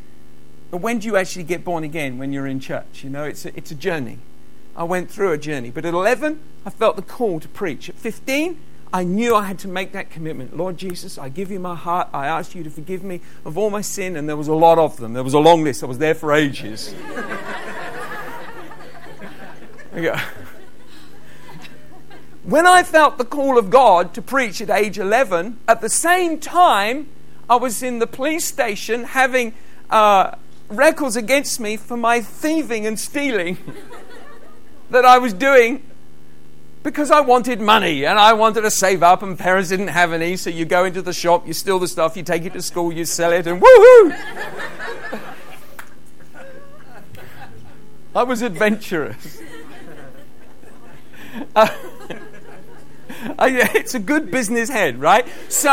when 0.77 0.99
do 0.99 1.07
you 1.07 1.17
actually 1.17 1.43
get 1.43 1.63
born 1.63 1.83
again 1.83 2.17
when 2.17 2.31
you're 2.31 2.47
in 2.47 2.59
church? 2.59 3.03
You 3.03 3.09
know, 3.09 3.23
it's 3.23 3.45
a, 3.45 3.55
it's 3.57 3.71
a 3.71 3.75
journey. 3.75 4.19
I 4.75 4.83
went 4.83 5.09
through 5.09 5.31
a 5.31 5.37
journey. 5.37 5.69
But 5.69 5.85
at 5.85 5.93
11, 5.93 6.39
I 6.65 6.69
felt 6.69 6.95
the 6.95 7.01
call 7.01 7.39
to 7.39 7.47
preach. 7.47 7.89
At 7.89 7.95
15, 7.95 8.59
I 8.93 9.03
knew 9.03 9.35
I 9.35 9.43
had 9.45 9.59
to 9.59 9.67
make 9.67 9.91
that 9.93 10.09
commitment. 10.09 10.55
Lord 10.55 10.77
Jesus, 10.77 11.17
I 11.17 11.29
give 11.29 11.51
you 11.51 11.59
my 11.59 11.75
heart. 11.75 12.09
I 12.13 12.27
ask 12.27 12.55
you 12.55 12.63
to 12.63 12.69
forgive 12.69 13.03
me 13.03 13.21
of 13.45 13.57
all 13.57 13.69
my 13.69 13.81
sin. 13.81 14.15
And 14.15 14.27
there 14.27 14.37
was 14.37 14.47
a 14.47 14.53
lot 14.53 14.77
of 14.77 14.97
them. 14.97 15.13
There 15.13 15.23
was 15.23 15.33
a 15.33 15.39
long 15.39 15.63
list. 15.63 15.83
I 15.83 15.87
was 15.87 15.97
there 15.97 16.15
for 16.15 16.33
ages. 16.33 16.93
When 22.43 22.67
I 22.67 22.83
felt 22.83 23.17
the 23.17 23.25
call 23.25 23.57
of 23.57 23.71
God 23.71 24.13
to 24.13 24.21
preach 24.21 24.61
at 24.61 24.69
age 24.69 24.99
11, 24.99 25.57
at 25.67 25.81
the 25.81 25.89
same 25.89 26.39
time, 26.39 27.07
I 27.49 27.55
was 27.55 27.81
in 27.81 27.97
the 27.97 28.05
police 28.05 28.45
station 28.45 29.05
having 29.05 29.53
uh, 29.89 30.35
records 30.69 31.15
against 31.15 31.59
me 31.59 31.77
for 31.77 31.97
my 31.97 32.21
thieving 32.21 32.85
and 32.85 32.99
stealing 32.99 33.57
that 34.89 35.05
I 35.05 35.17
was 35.17 35.33
doing 35.33 35.83
because 36.83 37.09
I 37.09 37.19
wanted 37.21 37.59
money 37.59 38.05
and 38.05 38.19
I 38.19 38.33
wanted 38.33 38.61
to 38.61 38.69
save 38.69 39.01
up, 39.01 39.23
and 39.23 39.37
parents 39.39 39.69
didn't 39.69 39.87
have 39.87 40.13
any. 40.13 40.37
So 40.37 40.51
you 40.51 40.65
go 40.65 40.85
into 40.85 41.01
the 41.01 41.13
shop, 41.13 41.47
you 41.47 41.53
steal 41.53 41.79
the 41.79 41.87
stuff, 41.87 42.15
you 42.15 42.21
take 42.21 42.45
it 42.45 42.53
to 42.53 42.61
school, 42.61 42.93
you 42.93 43.05
sell 43.05 43.33
it, 43.33 43.47
and 43.47 43.59
woohoo! 43.59 44.15
I 48.15 48.23
was 48.23 48.41
adventurous. 48.41 49.41
Uh, 51.53 51.67
it's 53.19 53.93
a 53.93 53.99
good 53.99 54.31
business 54.31 54.69
head, 54.69 54.99
right? 55.01 55.27
So, 55.49 55.69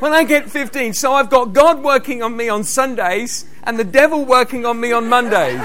when 0.00 0.12
I 0.12 0.24
get 0.24 0.50
15, 0.50 0.94
so 0.94 1.12
I've 1.12 1.30
got 1.30 1.52
God 1.52 1.82
working 1.82 2.22
on 2.22 2.36
me 2.36 2.48
on 2.48 2.64
Sundays 2.64 3.46
and 3.64 3.78
the 3.78 3.84
devil 3.84 4.24
working 4.24 4.64
on 4.64 4.80
me 4.80 4.92
on 4.92 5.08
Mondays. 5.08 5.60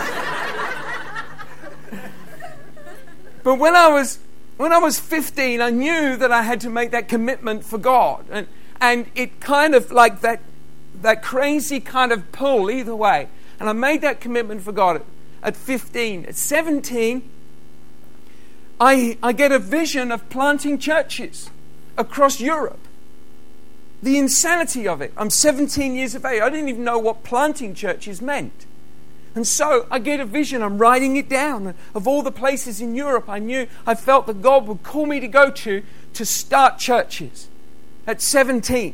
but 3.44 3.56
when 3.56 3.76
I 3.76 3.88
was 3.90 4.20
when 4.58 4.72
I 4.72 4.78
was 4.78 5.00
15, 5.00 5.62
I 5.62 5.70
knew 5.72 6.16
that 6.16 6.32
I 6.32 6.44
had 6.44 6.62
to 6.62 6.70
make 6.70 6.92
that 6.92 7.08
commitment 7.10 7.66
for 7.66 7.78
God. 7.78 8.26
And, 8.30 8.48
and 8.80 9.08
it 9.16 9.40
kind 9.40 9.74
of 9.74 9.92
like 9.92 10.22
that, 10.22 10.42
that 11.02 11.24
crazy 11.24 11.80
kind 11.80 12.12
of 12.12 12.32
pull 12.32 12.70
either 12.70 12.96
way. 12.96 13.30
And 13.60 13.68
I 13.68 13.74
made 13.74 14.02
that 14.02 14.22
commitment 14.22 14.62
for 14.62 14.72
God 14.72 14.98
at, 14.98 15.06
at 15.42 15.56
15. 15.56 16.26
At 16.26 16.36
17, 16.36 17.30
I, 18.80 19.18
I 19.24 19.34
get 19.34 19.52
a 19.52 19.60
vision 19.60 20.12
of 20.12 20.30
planting 20.30 20.78
churches 20.78 21.50
across 21.98 22.40
Europe. 22.40 22.80
The 24.04 24.18
insanity 24.18 24.86
of 24.86 25.02
it. 25.02 25.14
I'm 25.16 25.30
17 25.30 25.96
years 25.96 26.14
of 26.14 26.26
age. 26.26 26.42
I 26.42 26.50
didn't 26.50 26.68
even 26.68 26.84
know 26.84 27.00
what 27.00 27.24
planting 27.24 27.74
churches 27.74 28.22
meant. 28.22 28.66
And 29.34 29.48
so 29.48 29.88
I 29.90 30.00
get 30.00 30.20
a 30.20 30.26
vision, 30.26 30.62
I'm 30.62 30.78
writing 30.78 31.16
it 31.16 31.30
down 31.30 31.74
of 31.96 32.06
all 32.06 32.22
the 32.22 32.32
places 32.32 32.82
in 32.82 32.96
Europe 32.96 33.30
I 33.30 33.40
knew 33.40 33.66
I 33.88 33.96
felt 33.96 34.28
that 34.28 34.42
God 34.42 34.68
would 34.68 34.84
call 34.84 35.06
me 35.06 35.22
to 35.22 35.28
go 35.30 35.50
to 35.50 35.84
to 36.16 36.26
start 36.26 36.80
churches 36.80 37.48
at 38.06 38.22
17. 38.22 38.94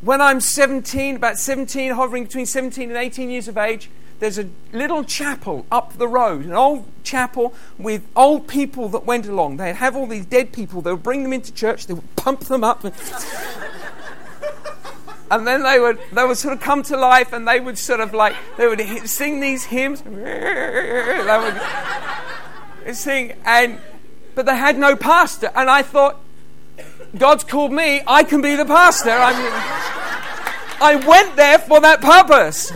When 0.00 0.20
I'm 0.20 0.40
17, 0.40 1.14
about 1.14 1.38
17, 1.38 1.92
hovering 1.92 2.24
between 2.24 2.46
17 2.46 2.90
and 2.90 2.98
18 2.98 3.30
years 3.30 3.46
of 3.46 3.56
age, 3.56 3.88
there's 4.18 4.38
a 4.38 4.48
little 4.72 5.04
chapel 5.04 5.66
up 5.70 5.94
the 5.98 6.08
road, 6.08 6.44
an 6.44 6.52
old 6.52 6.84
chapel 7.04 7.54
with 7.78 8.06
old 8.16 8.48
people 8.48 8.88
that 8.88 9.06
went 9.06 9.26
along. 9.26 9.56
They'd 9.56 9.76
have 9.76 9.94
all 9.96 10.06
these 10.06 10.26
dead 10.26 10.52
people, 10.52 10.82
they 10.82 10.90
would 10.90 11.02
bring 11.04 11.22
them 11.22 11.32
into 11.32 11.52
church, 11.52 11.86
they 11.86 11.94
would 11.94 12.16
pump 12.16 12.40
them 12.40 12.64
up. 12.64 12.84
And, 12.84 12.94
and 15.30 15.46
then 15.46 15.62
they 15.62 15.78
would, 15.78 15.98
they 16.12 16.24
would 16.24 16.36
sort 16.36 16.54
of 16.54 16.60
come 16.60 16.82
to 16.84 16.96
life 16.96 17.32
and 17.32 17.46
they 17.46 17.60
would 17.60 17.78
sort 17.78 18.00
of 18.00 18.12
like, 18.12 18.34
they 18.56 18.66
would 18.66 18.80
sing 19.08 19.40
these 19.40 19.64
hymns. 19.64 20.02
They 20.02 21.52
would 22.84 22.96
sing, 22.96 23.32
and, 23.44 23.78
but 24.34 24.46
they 24.46 24.56
had 24.56 24.78
no 24.78 24.96
pastor. 24.96 25.50
And 25.54 25.70
I 25.70 25.82
thought, 25.82 26.20
God's 27.16 27.44
called 27.44 27.72
me, 27.72 28.02
I 28.06 28.24
can 28.24 28.40
be 28.42 28.56
the 28.56 28.64
pastor. 28.64 29.10
I 29.10 29.92
I 30.80 30.96
went 30.96 31.36
there 31.36 31.58
for 31.58 31.80
that 31.80 32.00
purpose. 32.00 32.72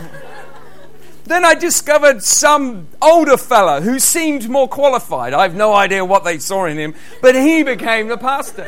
Then 1.25 1.45
I 1.45 1.53
discovered 1.53 2.23
some 2.23 2.87
older 3.01 3.37
fella 3.37 3.81
who 3.81 3.99
seemed 3.99 4.49
more 4.49 4.67
qualified. 4.67 5.33
I 5.33 5.43
have 5.43 5.53
no 5.53 5.75
idea 5.75 6.03
what 6.03 6.23
they 6.23 6.39
saw 6.39 6.65
in 6.65 6.77
him, 6.77 6.95
but 7.21 7.35
he 7.35 7.61
became 7.61 8.07
the 8.07 8.17
pastor. 8.17 8.67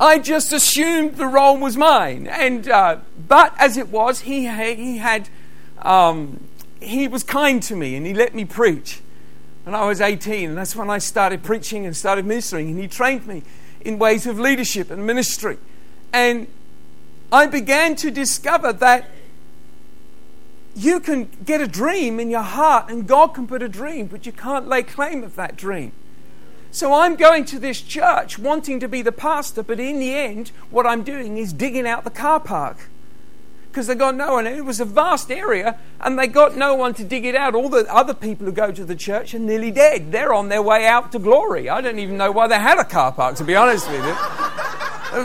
I 0.00 0.18
just 0.18 0.50
assumed 0.50 1.16
the 1.16 1.26
role 1.26 1.58
was 1.58 1.76
mine, 1.76 2.26
and 2.26 2.66
uh, 2.66 2.96
but 3.28 3.54
as 3.58 3.76
it 3.76 3.88
was, 3.88 4.20
he 4.20 4.48
he 4.74 4.96
had 4.96 5.28
um, 5.82 6.48
he 6.80 7.06
was 7.06 7.22
kind 7.22 7.62
to 7.64 7.76
me, 7.76 7.94
and 7.96 8.06
he 8.06 8.14
let 8.14 8.34
me 8.34 8.46
preach. 8.46 9.02
And 9.66 9.76
I 9.76 9.86
was 9.86 10.00
18, 10.00 10.48
and 10.48 10.58
that's 10.58 10.74
when 10.74 10.88
I 10.88 10.96
started 10.96 11.42
preaching 11.42 11.84
and 11.84 11.94
started 11.94 12.24
ministering, 12.24 12.70
and 12.70 12.78
he 12.78 12.88
trained 12.88 13.26
me 13.26 13.42
in 13.82 13.98
ways 13.98 14.26
of 14.26 14.40
leadership 14.40 14.90
and 14.90 15.06
ministry, 15.06 15.58
and 16.14 16.46
I 17.30 17.46
began 17.46 17.94
to 17.96 18.10
discover 18.10 18.72
that 18.72 19.10
you 20.74 21.00
can 21.00 21.28
get 21.44 21.60
a 21.60 21.66
dream 21.66 22.18
in 22.18 22.30
your 22.30 22.42
heart 22.42 22.90
and 22.90 23.06
God 23.06 23.28
can 23.28 23.46
put 23.46 23.62
a 23.62 23.68
dream, 23.68 24.06
but 24.06 24.24
you 24.24 24.32
can't 24.32 24.66
lay 24.66 24.82
claim 24.82 25.22
of 25.22 25.36
that 25.36 25.56
dream. 25.56 25.92
So 26.72 26.94
I'm 26.94 27.16
going 27.16 27.44
to 27.46 27.58
this 27.58 27.82
church 27.82 28.38
wanting 28.38 28.78
to 28.80 28.88
be 28.88 29.02
the 29.02 29.12
pastor, 29.12 29.62
but 29.62 29.80
in 29.80 29.98
the 29.98 30.14
end, 30.14 30.52
what 30.70 30.86
I'm 30.86 31.02
doing 31.02 31.36
is 31.36 31.52
digging 31.52 31.86
out 31.86 32.04
the 32.04 32.10
car 32.10 32.38
park. 32.38 32.88
Because 33.70 33.86
they 33.86 33.94
got 33.94 34.16
no 34.16 34.34
one. 34.34 34.46
It 34.46 34.64
was 34.64 34.80
a 34.80 34.84
vast 34.84 35.30
area, 35.30 35.78
and 36.00 36.18
they 36.18 36.26
got 36.26 36.56
no 36.56 36.74
one 36.74 36.92
to 36.94 37.04
dig 37.04 37.24
it 37.24 37.36
out. 37.36 37.54
All 37.54 37.68
the 37.68 37.86
other 37.92 38.14
people 38.14 38.46
who 38.46 38.52
go 38.52 38.72
to 38.72 38.84
the 38.84 38.96
church 38.96 39.32
are 39.34 39.38
nearly 39.38 39.70
dead. 39.70 40.10
They're 40.10 40.34
on 40.34 40.48
their 40.48 40.62
way 40.62 40.86
out 40.86 41.12
to 41.12 41.20
glory. 41.20 41.68
I 41.68 41.80
don't 41.80 41.98
even 41.98 42.16
know 42.16 42.32
why 42.32 42.48
they 42.48 42.58
had 42.58 42.78
a 42.78 42.84
car 42.84 43.12
park, 43.12 43.36
to 43.36 43.44
be 43.44 43.54
honest 43.54 43.88
with 43.88 44.04
you. 44.04 44.16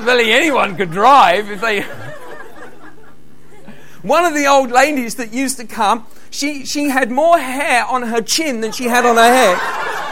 Really, 0.06 0.32
anyone 0.32 0.76
could 0.76 0.92
drive 0.92 1.50
if 1.50 1.62
they. 1.62 1.82
One 4.02 4.26
of 4.26 4.36
the 4.36 4.46
old 4.46 4.70
ladies 4.70 5.16
that 5.16 5.34
used 5.34 5.58
to 5.58 5.66
come, 5.66 6.06
she, 6.30 6.66
she 6.66 6.90
had 6.90 7.10
more 7.10 7.40
hair 7.40 7.86
on 7.86 8.04
her 8.04 8.22
chin 8.22 8.62
than 8.62 8.72
she 8.72 8.86
had 8.86 9.06
on 9.06 9.16
her 9.16 9.24
head. 9.24 10.05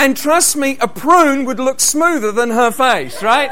And 0.00 0.16
trust 0.16 0.56
me, 0.56 0.78
a 0.80 0.88
prune 0.88 1.44
would 1.44 1.60
look 1.60 1.78
smoother 1.78 2.32
than 2.32 2.48
her 2.48 2.70
face, 2.70 3.22
right? 3.22 3.50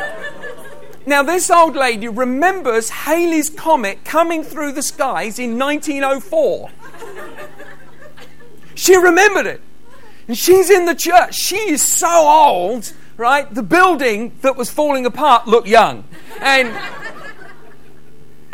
Now, 1.05 1.23
this 1.23 1.51
old 1.51 1.77
lady 1.77 2.09
remembers 2.09 2.89
Halley's 2.89 3.51
Comet 3.51 4.03
coming 4.03 4.43
through 4.43 4.73
the 4.73 4.81
skies 4.81 5.39
in 5.39 5.59
1904. 5.59 6.71
she 8.75 8.97
remembered 8.97 9.45
it. 9.45 9.61
And 10.27 10.39
she's 10.39 10.71
in 10.71 10.87
the 10.87 10.95
church. 10.95 11.35
She 11.35 11.57
is 11.71 11.83
so 11.83 12.09
old, 12.09 12.95
right? 13.19 13.53
The 13.55 13.63
building 13.63 14.33
that 14.41 14.57
was 14.57 14.71
falling 14.71 15.05
apart 15.05 15.47
looked 15.47 15.69
young. 15.69 16.05
And 16.41 16.75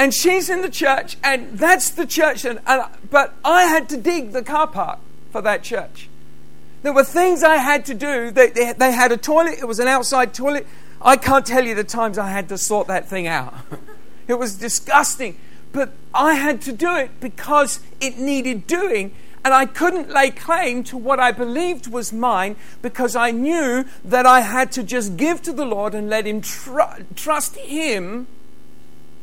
and 0.00 0.12
she's 0.12 0.50
in 0.50 0.62
the 0.62 0.68
church, 0.68 1.16
and 1.22 1.56
that's 1.56 1.90
the 1.90 2.06
church. 2.06 2.44
And, 2.44 2.58
and, 2.66 2.86
but 3.08 3.34
I 3.44 3.66
had 3.66 3.88
to 3.90 3.96
dig 3.96 4.32
the 4.32 4.42
car 4.42 4.66
park 4.66 4.98
for 5.30 5.40
that 5.42 5.62
church. 5.62 6.08
There 6.84 6.92
were 6.92 7.02
things 7.02 7.42
I 7.42 7.56
had 7.56 7.86
to 7.86 7.94
do. 7.94 8.30
They, 8.30 8.50
they, 8.50 8.74
they 8.74 8.92
had 8.92 9.10
a 9.10 9.16
toilet, 9.16 9.54
it 9.58 9.64
was 9.64 9.78
an 9.80 9.88
outside 9.88 10.34
toilet. 10.34 10.66
I 11.00 11.16
can't 11.16 11.46
tell 11.46 11.64
you 11.64 11.74
the 11.74 11.82
times 11.82 12.18
I 12.18 12.28
had 12.28 12.50
to 12.50 12.58
sort 12.58 12.88
that 12.88 13.08
thing 13.08 13.26
out. 13.26 13.54
it 14.28 14.34
was 14.34 14.56
disgusting. 14.56 15.38
But 15.72 15.92
I 16.12 16.34
had 16.34 16.60
to 16.62 16.72
do 16.72 16.94
it 16.94 17.20
because 17.20 17.80
it 18.02 18.18
needed 18.18 18.66
doing. 18.66 19.14
And 19.46 19.54
I 19.54 19.64
couldn't 19.64 20.10
lay 20.10 20.30
claim 20.30 20.84
to 20.84 20.98
what 20.98 21.18
I 21.18 21.32
believed 21.32 21.86
was 21.90 22.12
mine 22.12 22.54
because 22.82 23.16
I 23.16 23.30
knew 23.30 23.86
that 24.04 24.26
I 24.26 24.40
had 24.40 24.70
to 24.72 24.82
just 24.82 25.16
give 25.16 25.40
to 25.44 25.54
the 25.54 25.64
Lord 25.64 25.94
and 25.94 26.10
let 26.10 26.26
Him 26.26 26.42
tr- 26.42 27.00
trust 27.16 27.56
Him 27.56 28.26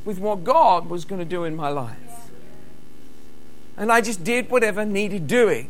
with 0.03 0.17
what 0.17 0.43
God 0.43 0.89
was 0.89 1.05
going 1.05 1.19
to 1.19 1.25
do 1.25 1.43
in 1.43 1.55
my 1.55 1.69
life. 1.69 2.31
And 3.77 3.91
I 3.91 4.01
just 4.01 4.23
did 4.23 4.49
whatever 4.49 4.83
needed 4.83 5.27
doing. 5.27 5.69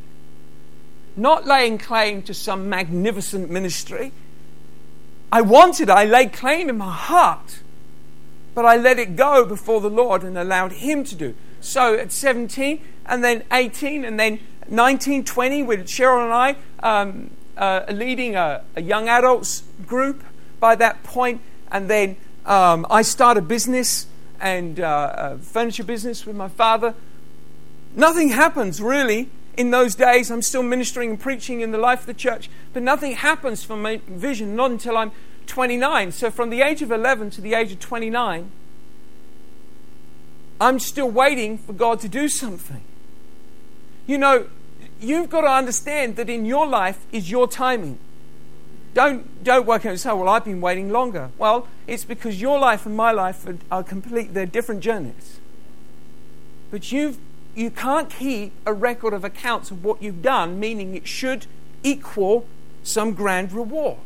Not 1.15 1.45
laying 1.45 1.77
claim 1.77 2.21
to 2.23 2.33
some 2.33 2.69
magnificent 2.69 3.49
ministry. 3.49 4.11
I 5.31 5.41
wanted, 5.41 5.89
I 5.89 6.05
laid 6.05 6.33
claim 6.33 6.69
in 6.69 6.77
my 6.77 6.91
heart, 6.91 7.59
but 8.53 8.65
I 8.65 8.75
let 8.75 8.99
it 8.99 9.15
go 9.15 9.45
before 9.45 9.81
the 9.81 9.89
Lord 9.89 10.23
and 10.23 10.37
allowed 10.37 10.73
Him 10.73 11.03
to 11.05 11.15
do. 11.15 11.35
So 11.61 11.95
at 11.95 12.11
17, 12.11 12.81
and 13.05 13.23
then 13.23 13.43
18, 13.51 14.03
and 14.03 14.19
then 14.19 14.39
19, 14.67 15.23
20, 15.23 15.63
with 15.63 15.87
Cheryl 15.87 16.23
and 16.23 16.33
I 16.33 16.55
um, 16.81 17.29
uh, 17.57 17.85
leading 17.91 18.35
a, 18.35 18.63
a 18.75 18.81
young 18.81 19.07
adults 19.07 19.63
group 19.85 20.23
by 20.59 20.75
that 20.75 21.03
point, 21.03 21.41
and 21.71 21.89
then 21.89 22.17
um, 22.45 22.85
I 22.89 23.01
start 23.01 23.37
a 23.37 23.41
business 23.41 24.07
and 24.39 24.79
uh, 24.79 25.37
furniture 25.37 25.83
business 25.83 26.25
with 26.25 26.35
my 26.35 26.47
father. 26.47 26.95
Nothing 27.95 28.29
happens 28.29 28.81
really 28.81 29.29
in 29.57 29.71
those 29.71 29.95
days. 29.95 30.31
I'm 30.31 30.41
still 30.41 30.63
ministering 30.63 31.11
and 31.11 31.19
preaching 31.19 31.61
in 31.61 31.71
the 31.71 31.77
life 31.77 32.01
of 32.01 32.05
the 32.05 32.13
church, 32.13 32.49
but 32.73 32.83
nothing 32.83 33.13
happens 33.13 33.63
for 33.63 33.75
my 33.75 34.01
vision 34.07 34.55
not 34.55 34.71
until 34.71 34.97
I'm 34.97 35.11
29. 35.47 36.11
So 36.11 36.31
from 36.31 36.49
the 36.49 36.61
age 36.61 36.81
of 36.81 36.91
11 36.91 37.31
to 37.31 37.41
the 37.41 37.53
age 37.53 37.71
of 37.71 37.79
29, 37.79 38.51
I'm 40.59 40.79
still 40.79 41.09
waiting 41.09 41.57
for 41.57 41.73
God 41.73 41.99
to 42.01 42.07
do 42.07 42.29
something. 42.29 42.83
You 44.07 44.17
know, 44.17 44.47
you've 44.99 45.29
got 45.29 45.41
to 45.41 45.47
understand 45.47 46.15
that 46.17 46.29
in 46.29 46.45
your 46.45 46.67
life 46.67 47.05
is 47.11 47.31
your 47.31 47.47
timing. 47.47 47.97
Don't, 48.93 49.43
don't 49.43 49.65
work 49.65 49.85
out 49.85 49.91
and 49.91 49.99
say, 49.99 50.11
well, 50.11 50.29
I've 50.29 50.45
been 50.45 50.61
waiting 50.61 50.91
longer. 50.91 51.31
Well, 51.37 51.67
it's 51.87 52.03
because 52.03 52.41
your 52.41 52.59
life 52.59 52.85
and 52.85 52.95
my 52.95 53.11
life 53.11 53.47
are, 53.47 53.57
are 53.71 53.83
complete, 53.83 54.33
they're 54.33 54.45
different 54.45 54.81
journeys. 54.81 55.39
But 56.69 56.91
you've, 56.91 57.17
you 57.55 57.69
can't 57.69 58.09
keep 58.09 58.53
a 58.65 58.73
record 58.73 59.13
of 59.13 59.23
accounts 59.23 59.71
of 59.71 59.83
what 59.83 60.01
you've 60.01 60.21
done, 60.21 60.59
meaning 60.59 60.95
it 60.95 61.07
should 61.07 61.47
equal 61.83 62.45
some 62.83 63.13
grand 63.13 63.51
reward. 63.51 63.97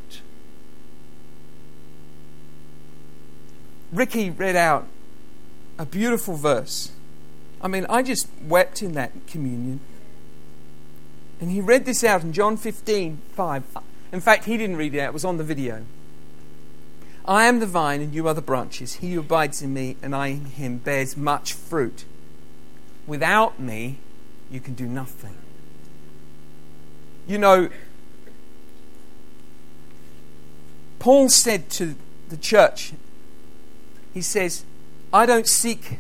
Ricky 3.92 4.30
read 4.30 4.56
out 4.56 4.88
a 5.78 5.86
beautiful 5.86 6.36
verse. 6.36 6.92
I 7.62 7.68
mean, 7.68 7.86
I 7.90 8.02
just 8.02 8.28
wept 8.42 8.82
in 8.82 8.94
that 8.94 9.12
communion. 9.28 9.80
And 11.40 11.52
he 11.52 11.62
read 11.62 11.86
this 11.86 12.04
out 12.04 12.24
in 12.24 12.34
John 12.34 12.58
15 12.58 13.20
5. 13.34 13.64
In 14.12 14.22
fact, 14.22 14.46
he 14.46 14.58
didn't 14.58 14.78
read 14.78 14.96
it 14.96 15.00
out, 15.00 15.10
it 15.10 15.14
was 15.14 15.26
on 15.26 15.38
the 15.38 15.44
video. 15.44 15.84
I 17.26 17.46
am 17.46 17.60
the 17.60 17.66
vine, 17.66 18.02
and 18.02 18.14
you 18.14 18.28
are 18.28 18.34
the 18.34 18.42
branches. 18.42 18.96
He 18.96 19.14
who 19.14 19.22
abides 19.22 19.62
in 19.62 19.74
me, 19.74 19.98
and 20.02 20.16
I 20.16 20.28
in 20.28 20.46
him, 20.46 20.78
bears 20.78 21.18
much 21.18 21.54
fruit. 21.54 22.06
Without 23.08 23.60
me, 23.60 23.98
you 24.50 24.60
can 24.60 24.74
do 24.74 24.86
nothing. 24.86 25.36
You 27.28 27.38
know, 27.38 27.70
Paul 31.00 31.30
said 31.30 31.70
to 31.72 31.96
the 32.30 32.38
church, 32.38 32.94
he 34.14 34.22
says, 34.22 34.66
I 35.14 35.26
don't 35.26 35.48
seek 35.48 36.00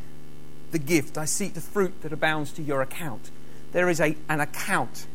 the 0.71 0.79
gift, 0.79 1.17
I 1.17 1.25
seek 1.25 1.53
the 1.53 1.61
fruit 1.61 2.01
that 2.01 2.11
abounds 2.11 2.51
to 2.53 2.61
your 2.61 2.81
account. 2.81 3.29
There 3.71 3.89
is 3.89 3.99
a, 3.99 4.15
an 4.29 4.39
account 4.39 5.05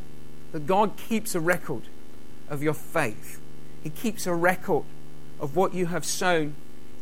that 0.53 0.67
God 0.67 0.97
keeps 0.97 1.35
a 1.35 1.41
record 1.41 1.83
of 2.49 2.63
your 2.63 2.75
faith. 2.75 3.41
He 3.83 3.91
keeps 3.91 4.27
a 4.27 4.35
record 4.35 4.85
of 5.41 5.57
what 5.57 5.75
you 5.75 5.87
have 5.87 6.05
sown 6.05 6.55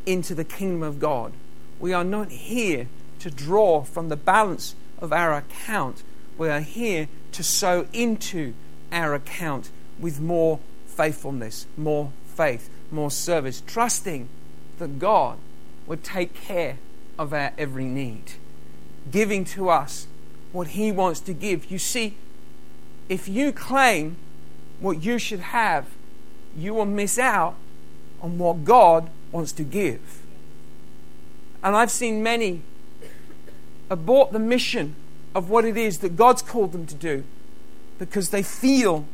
into 0.07 0.35
the 0.35 0.45
kingdom 0.45 0.83
of 0.83 0.99
God. 0.99 1.33
We 1.81 1.93
are 1.93 2.05
not 2.05 2.31
here 2.31 2.89
to 3.21 3.31
draw 3.31 3.83
from 3.83 4.09
the 4.09 4.17
balance 4.17 4.75
of 4.99 5.13
our 5.13 5.35
account. 5.35 6.03
We 6.37 6.49
are 6.49 6.61
here 6.61 7.09
to 7.33 7.43
sow 7.43 7.87
into 7.93 8.55
our 8.93 9.15
account 9.15 9.71
with 9.99 10.21
more 10.21 10.61
faithfulness, 10.87 11.67
more 11.77 12.13
faith, 12.27 12.71
more 12.91 13.11
service, 13.11 13.63
trusting 13.67 14.29
that 14.79 14.99
God 14.99 15.39
would 15.87 16.05
take 16.05 16.35
care 16.35 16.79
of 17.19 17.33
our 17.33 17.53
every 17.59 17.85
need, 17.85 18.33
giving 19.11 19.45
to 19.45 19.69
us 19.69 20.07
what 20.53 20.69
He 20.69 20.93
wants 20.93 21.21
to 21.21 21.33
give. 21.33 21.71
You 21.71 21.79
see, 21.79 22.15
if 23.09 23.29
you 23.29 23.53
claim 23.53 24.17
what 24.81 25.03
you 25.03 25.19
should 25.19 25.41
have, 25.41 25.87
you 26.57 26.75
will 26.75 26.85
miss 26.85 27.19
out 27.19 27.55
on 28.21 28.39
what 28.39 28.65
God 28.65 29.11
wants 29.33 29.53
to 29.53 29.63
give. 29.65 30.23
And 31.63 31.75
I've 31.75 31.91
seen 31.91 32.23
many 32.23 32.63
abort 33.91 34.33
the 34.33 34.39
mission 34.39 34.95
of 35.35 35.51
what 35.51 35.65
it 35.65 35.77
is 35.77 35.99
that 35.99 36.17
God's 36.17 36.43
called 36.43 36.73
them 36.73 36.87
to 36.87 36.95
do 36.95 37.25
because 37.99 38.31
they 38.31 38.43
feel 38.43 39.05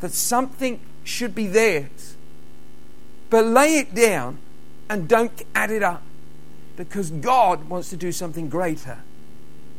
that 0.00 0.12
something 0.12 0.80
should 1.04 1.34
be 1.34 1.46
theirs. 1.46 2.16
But 3.30 3.46
lay 3.46 3.78
it 3.78 3.94
down 3.94 4.38
and 4.88 5.08
don't 5.08 5.42
add 5.54 5.70
it 5.70 5.82
up 5.82 6.02
because 6.76 7.10
God 7.10 7.68
wants 7.68 7.90
to 7.90 7.96
do 7.96 8.12
something 8.12 8.48
greater. 8.48 8.98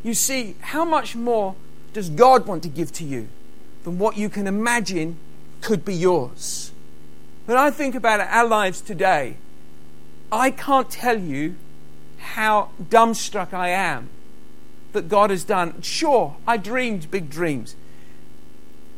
You 0.04 0.14
see, 0.14 0.56
how 0.62 0.86
much 0.86 1.16
more 1.16 1.56
does 1.94 2.10
God 2.10 2.46
want 2.46 2.64
to 2.64 2.70
give 2.70 2.92
to 2.94 3.04
you? 3.04 3.28
than 3.84 4.00
what 4.00 4.18
you 4.18 4.30
can 4.30 4.48
imagine 4.48 5.18
could 5.62 5.86
be 5.86 5.94
yours. 5.94 6.72
When 7.46 7.58
I 7.58 7.72
think 7.72 7.96
about 7.96 8.20
our 8.20 8.48
lives 8.48 8.82
today, 8.82 9.38
I 10.32 10.52
can't 10.52 10.90
tell 10.90 11.20
you 11.20 11.56
how 12.18 12.70
dumbstruck 12.82 13.54
I 13.54 13.70
am 13.70 14.10
that 14.94 15.10
God 15.10 15.30
has 15.30 15.44
done. 15.44 15.82
Sure, 15.82 16.36
I 16.48 16.58
dreamed 16.58 17.12
big 17.12 17.30
dreams. 17.30 17.76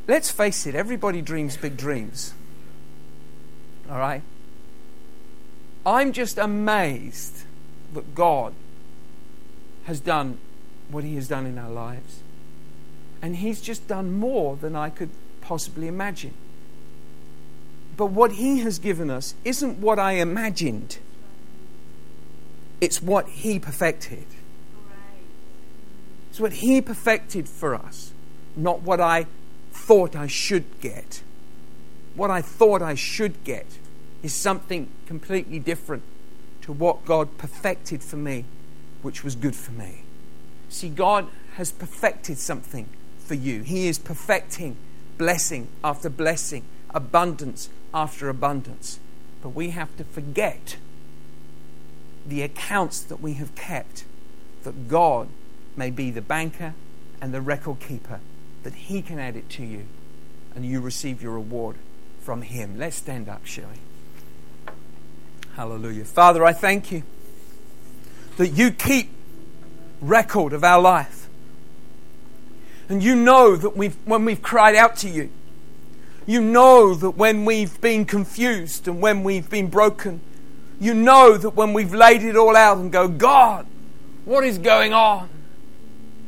Let's 0.07 0.29
face 0.29 0.67
it, 0.67 0.75
everybody 0.75 1.21
dreams 1.21 1.57
big 1.57 1.75
dreams. 1.77 2.33
All 3.89 3.97
right? 3.97 4.21
I'm 5.85 6.11
just 6.11 6.37
amazed 6.37 7.43
that 7.93 8.15
God 8.15 8.53
has 9.85 9.99
done 9.99 10.37
what 10.89 11.03
He 11.03 11.15
has 11.15 11.27
done 11.27 11.45
in 11.45 11.57
our 11.57 11.69
lives. 11.69 12.19
And 13.21 13.37
He's 13.37 13.61
just 13.61 13.87
done 13.87 14.17
more 14.17 14.55
than 14.55 14.75
I 14.75 14.89
could 14.89 15.09
possibly 15.41 15.87
imagine. 15.87 16.33
But 17.97 18.07
what 18.07 18.33
He 18.33 18.59
has 18.59 18.79
given 18.79 19.09
us 19.09 19.35
isn't 19.43 19.79
what 19.79 19.99
I 19.99 20.13
imagined, 20.13 20.97
it's 22.81 23.01
what 23.01 23.27
He 23.29 23.59
perfected. 23.59 24.25
It's 26.35 26.41
what 26.41 26.51
He 26.51 26.81
perfected 26.81 27.47
for 27.47 27.73
us, 27.73 28.11
not 28.57 28.81
what 28.81 28.99
I 28.99 29.27
thought 29.71 30.17
I 30.17 30.27
should 30.27 30.65
get. 30.81 31.21
What 32.13 32.29
I 32.29 32.41
thought 32.41 32.81
I 32.81 32.93
should 32.93 33.41
get 33.45 33.65
is 34.21 34.33
something 34.33 34.89
completely 35.05 35.59
different 35.59 36.03
to 36.63 36.73
what 36.73 37.05
God 37.05 37.37
perfected 37.37 38.03
for 38.03 38.17
me, 38.17 38.43
which 39.01 39.23
was 39.23 39.33
good 39.33 39.55
for 39.55 39.71
me. 39.71 40.01
See, 40.67 40.89
God 40.89 41.29
has 41.53 41.71
perfected 41.71 42.37
something 42.37 42.89
for 43.17 43.35
you. 43.35 43.61
He 43.61 43.87
is 43.87 43.97
perfecting 43.97 44.75
blessing 45.17 45.69
after 45.85 46.09
blessing, 46.09 46.65
abundance 46.89 47.69
after 47.93 48.27
abundance. 48.27 48.99
But 49.41 49.51
we 49.51 49.69
have 49.69 49.95
to 49.95 50.03
forget 50.03 50.75
the 52.27 52.41
accounts 52.41 52.99
that 53.03 53.21
we 53.21 53.35
have 53.35 53.55
kept, 53.55 54.03
that 54.63 54.89
God 54.89 55.29
may 55.75 55.89
be 55.89 56.11
the 56.11 56.21
banker 56.21 56.73
and 57.21 57.33
the 57.33 57.41
record 57.41 57.79
keeper, 57.79 58.19
that 58.63 58.73
He 58.73 59.01
can 59.01 59.19
add 59.19 59.35
it 59.35 59.49
to 59.51 59.63
you 59.63 59.85
and 60.55 60.65
you 60.65 60.79
receive 60.79 61.21
your 61.21 61.33
reward 61.33 61.75
from 62.21 62.41
Him. 62.41 62.77
Let's 62.77 62.95
stand 62.95 63.29
up, 63.29 63.45
shall 63.45 63.65
we? 63.65 64.73
Hallelujah. 65.55 66.05
Father, 66.05 66.43
I 66.43 66.53
thank 66.53 66.91
you 66.91 67.03
that 68.37 68.49
you 68.49 68.71
keep 68.71 69.09
record 70.01 70.53
of 70.53 70.63
our 70.63 70.81
life. 70.81 71.27
And 72.89 73.01
you 73.01 73.15
know 73.15 73.55
that 73.55 73.75
we've, 73.75 73.95
when 74.05 74.25
we've 74.25 74.41
cried 74.41 74.75
out 74.75 74.95
to 74.97 75.09
you, 75.09 75.29
you 76.27 76.41
know 76.41 76.93
that 76.95 77.11
when 77.11 77.45
we've 77.45 77.79
been 77.81 78.05
confused 78.05 78.87
and 78.87 79.01
when 79.01 79.23
we've 79.23 79.49
been 79.49 79.67
broken, 79.67 80.21
you 80.79 80.93
know 80.93 81.37
that 81.37 81.51
when 81.51 81.73
we've 81.73 81.93
laid 81.93 82.23
it 82.23 82.35
all 82.35 82.55
out 82.55 82.77
and 82.77 82.91
go, 82.91 83.07
God, 83.07 83.65
what 84.25 84.43
is 84.43 84.57
going 84.57 84.93
on? 84.93 85.29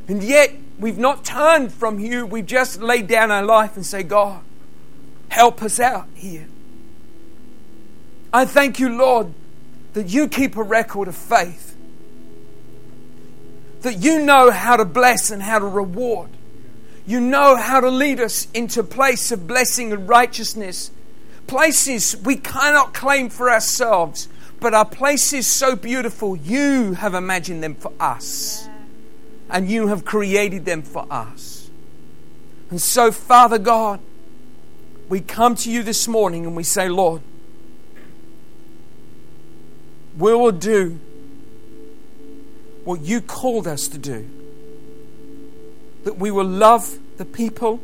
And 0.08 0.24
yet 0.24 0.54
we've 0.80 0.98
not 0.98 1.26
turned 1.26 1.74
from 1.74 2.00
you, 2.00 2.26
we've 2.26 2.46
just 2.46 2.82
laid 2.82 3.08
down 3.08 3.32
our 3.32 3.44
life 3.44 3.76
and 3.76 3.86
say, 3.86 4.04
God, 4.04 4.42
help 5.30 5.62
us 5.62 5.80
out 5.80 6.08
here. 6.16 6.48
I 8.34 8.46
thank 8.46 8.80
you, 8.80 8.90
Lord, 8.90 9.34
that 9.94 10.08
you 10.08 10.28
keep 10.28 10.56
a 10.56 10.64
record 10.64 11.08
of 11.08 11.16
faith, 11.16 11.76
that 13.82 13.98
you 13.98 14.24
know 14.24 14.52
how 14.52 14.78
to 14.78 14.86
bless 14.86 15.32
and 15.32 15.42
how 15.42 15.60
to 15.60 15.66
reward. 15.66 16.30
You 17.06 17.22
know 17.22 17.56
how 17.56 17.80
to 17.80 17.90
lead 17.90 18.20
us 18.20 18.48
into 18.54 18.84
place 18.84 19.32
of 19.32 19.48
blessing 19.48 19.94
and 19.94 20.10
righteousness. 20.10 20.92
Places 21.48 22.18
we 22.18 22.36
cannot 22.36 22.94
claim 22.94 23.30
for 23.30 23.50
ourselves, 23.50 24.28
but 24.60 24.74
are 24.74 24.84
places 24.84 25.48
so 25.48 25.78
beautiful. 25.78 26.36
You 26.36 26.94
have 26.94 27.14
imagined 27.14 27.64
them 27.64 27.76
for 27.76 27.94
us, 27.98 28.67
and 29.50 29.70
you 29.70 29.88
have 29.88 30.06
created 30.06 30.66
them 30.66 30.82
for 30.82 31.06
us. 31.12 31.70
And 32.70 32.82
so, 32.82 33.12
Father 33.12 33.58
God, 33.58 34.00
we 35.10 35.22
come 35.22 35.56
to 35.56 35.72
you 35.72 35.84
this 35.84 36.08
morning 36.08 36.46
and 36.46 36.56
we 36.56 36.64
say, 36.64 36.90
Lord, 36.90 37.22
we 40.18 40.34
will 40.34 40.52
do 40.52 41.00
what 42.84 43.02
you 43.02 43.22
called 43.22 43.68
us 43.68 43.88
to 43.90 43.98
do. 43.98 44.30
That 46.04 46.18
we 46.18 46.32
will 46.32 46.46
love 46.46 46.98
the 47.18 47.26
people 47.26 47.82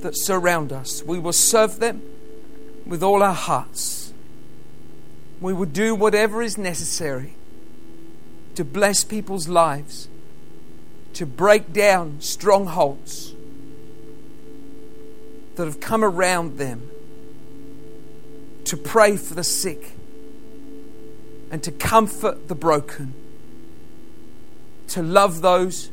that 0.00 0.16
surround 0.16 0.72
us. 0.72 1.02
We 1.04 1.18
will 1.18 1.32
serve 1.32 1.80
them 1.80 2.02
with 2.86 3.02
all 3.02 3.22
our 3.22 3.34
hearts. 3.34 4.12
We 5.40 5.52
will 5.52 5.66
do 5.66 5.94
whatever 5.94 6.42
is 6.42 6.58
necessary 6.58 7.34
to 8.54 8.64
bless 8.64 9.04
people's 9.04 9.46
lives, 9.46 10.08
to 11.18 11.26
break 11.26 11.72
down 11.72 12.20
strongholds 12.20 13.34
that 15.56 15.64
have 15.64 15.80
come 15.80 16.04
around 16.04 16.58
them, 16.58 16.88
to 18.62 18.76
pray 18.76 19.16
for 19.16 19.34
the 19.34 19.42
sick 19.42 19.96
and 21.50 21.60
to 21.60 21.72
comfort 21.72 22.46
the 22.46 22.54
broken, 22.54 23.12
to 24.86 25.02
love 25.02 25.40
those 25.40 25.90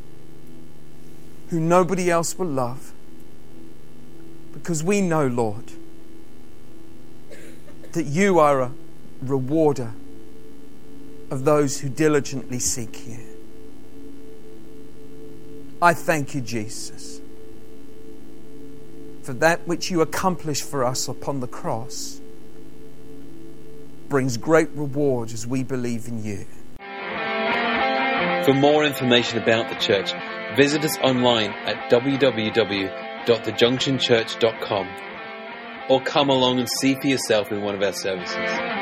who 1.49 1.59
nobody 1.59 2.11
else 2.11 2.37
will 2.37 2.45
love. 2.45 2.93
Because 4.53 4.83
we 4.83 5.01
know, 5.01 5.25
Lord, 5.25 5.71
that 7.93 8.05
you 8.05 8.37
are 8.37 8.61
a 8.61 8.71
rewarder 9.23 9.91
of 11.31 11.45
those 11.45 11.79
who 11.79 11.89
diligently 11.89 12.59
seek 12.59 13.07
you. 13.07 13.34
I 15.85 15.93
thank 15.93 16.33
you, 16.33 16.41
Jesus, 16.41 17.21
for 19.21 19.33
that 19.33 19.67
which 19.67 19.91
you 19.91 20.01
accomplished 20.01 20.63
for 20.63 20.83
us 20.83 21.07
upon 21.07 21.41
the 21.41 21.47
cross 21.47 22.19
brings 24.09 24.35
great 24.35 24.71
reward 24.71 25.31
as 25.31 25.45
we 25.45 25.61
believe 25.61 26.07
in 26.07 26.23
you. 26.23 26.47
For 28.45 28.55
more 28.55 28.83
information 28.83 29.37
about 29.37 29.69
the 29.69 29.75
church, 29.75 30.11
visit 30.57 30.83
us 30.83 30.97
online 31.03 31.51
at 31.51 31.91
www.thejunctionchurch.com 31.91 34.87
or 35.87 36.01
come 36.01 36.29
along 36.31 36.57
and 36.57 36.67
see 36.79 36.95
for 36.95 37.05
yourself 37.05 37.51
in 37.51 37.61
one 37.61 37.75
of 37.75 37.83
our 37.83 37.93
services. 37.93 38.74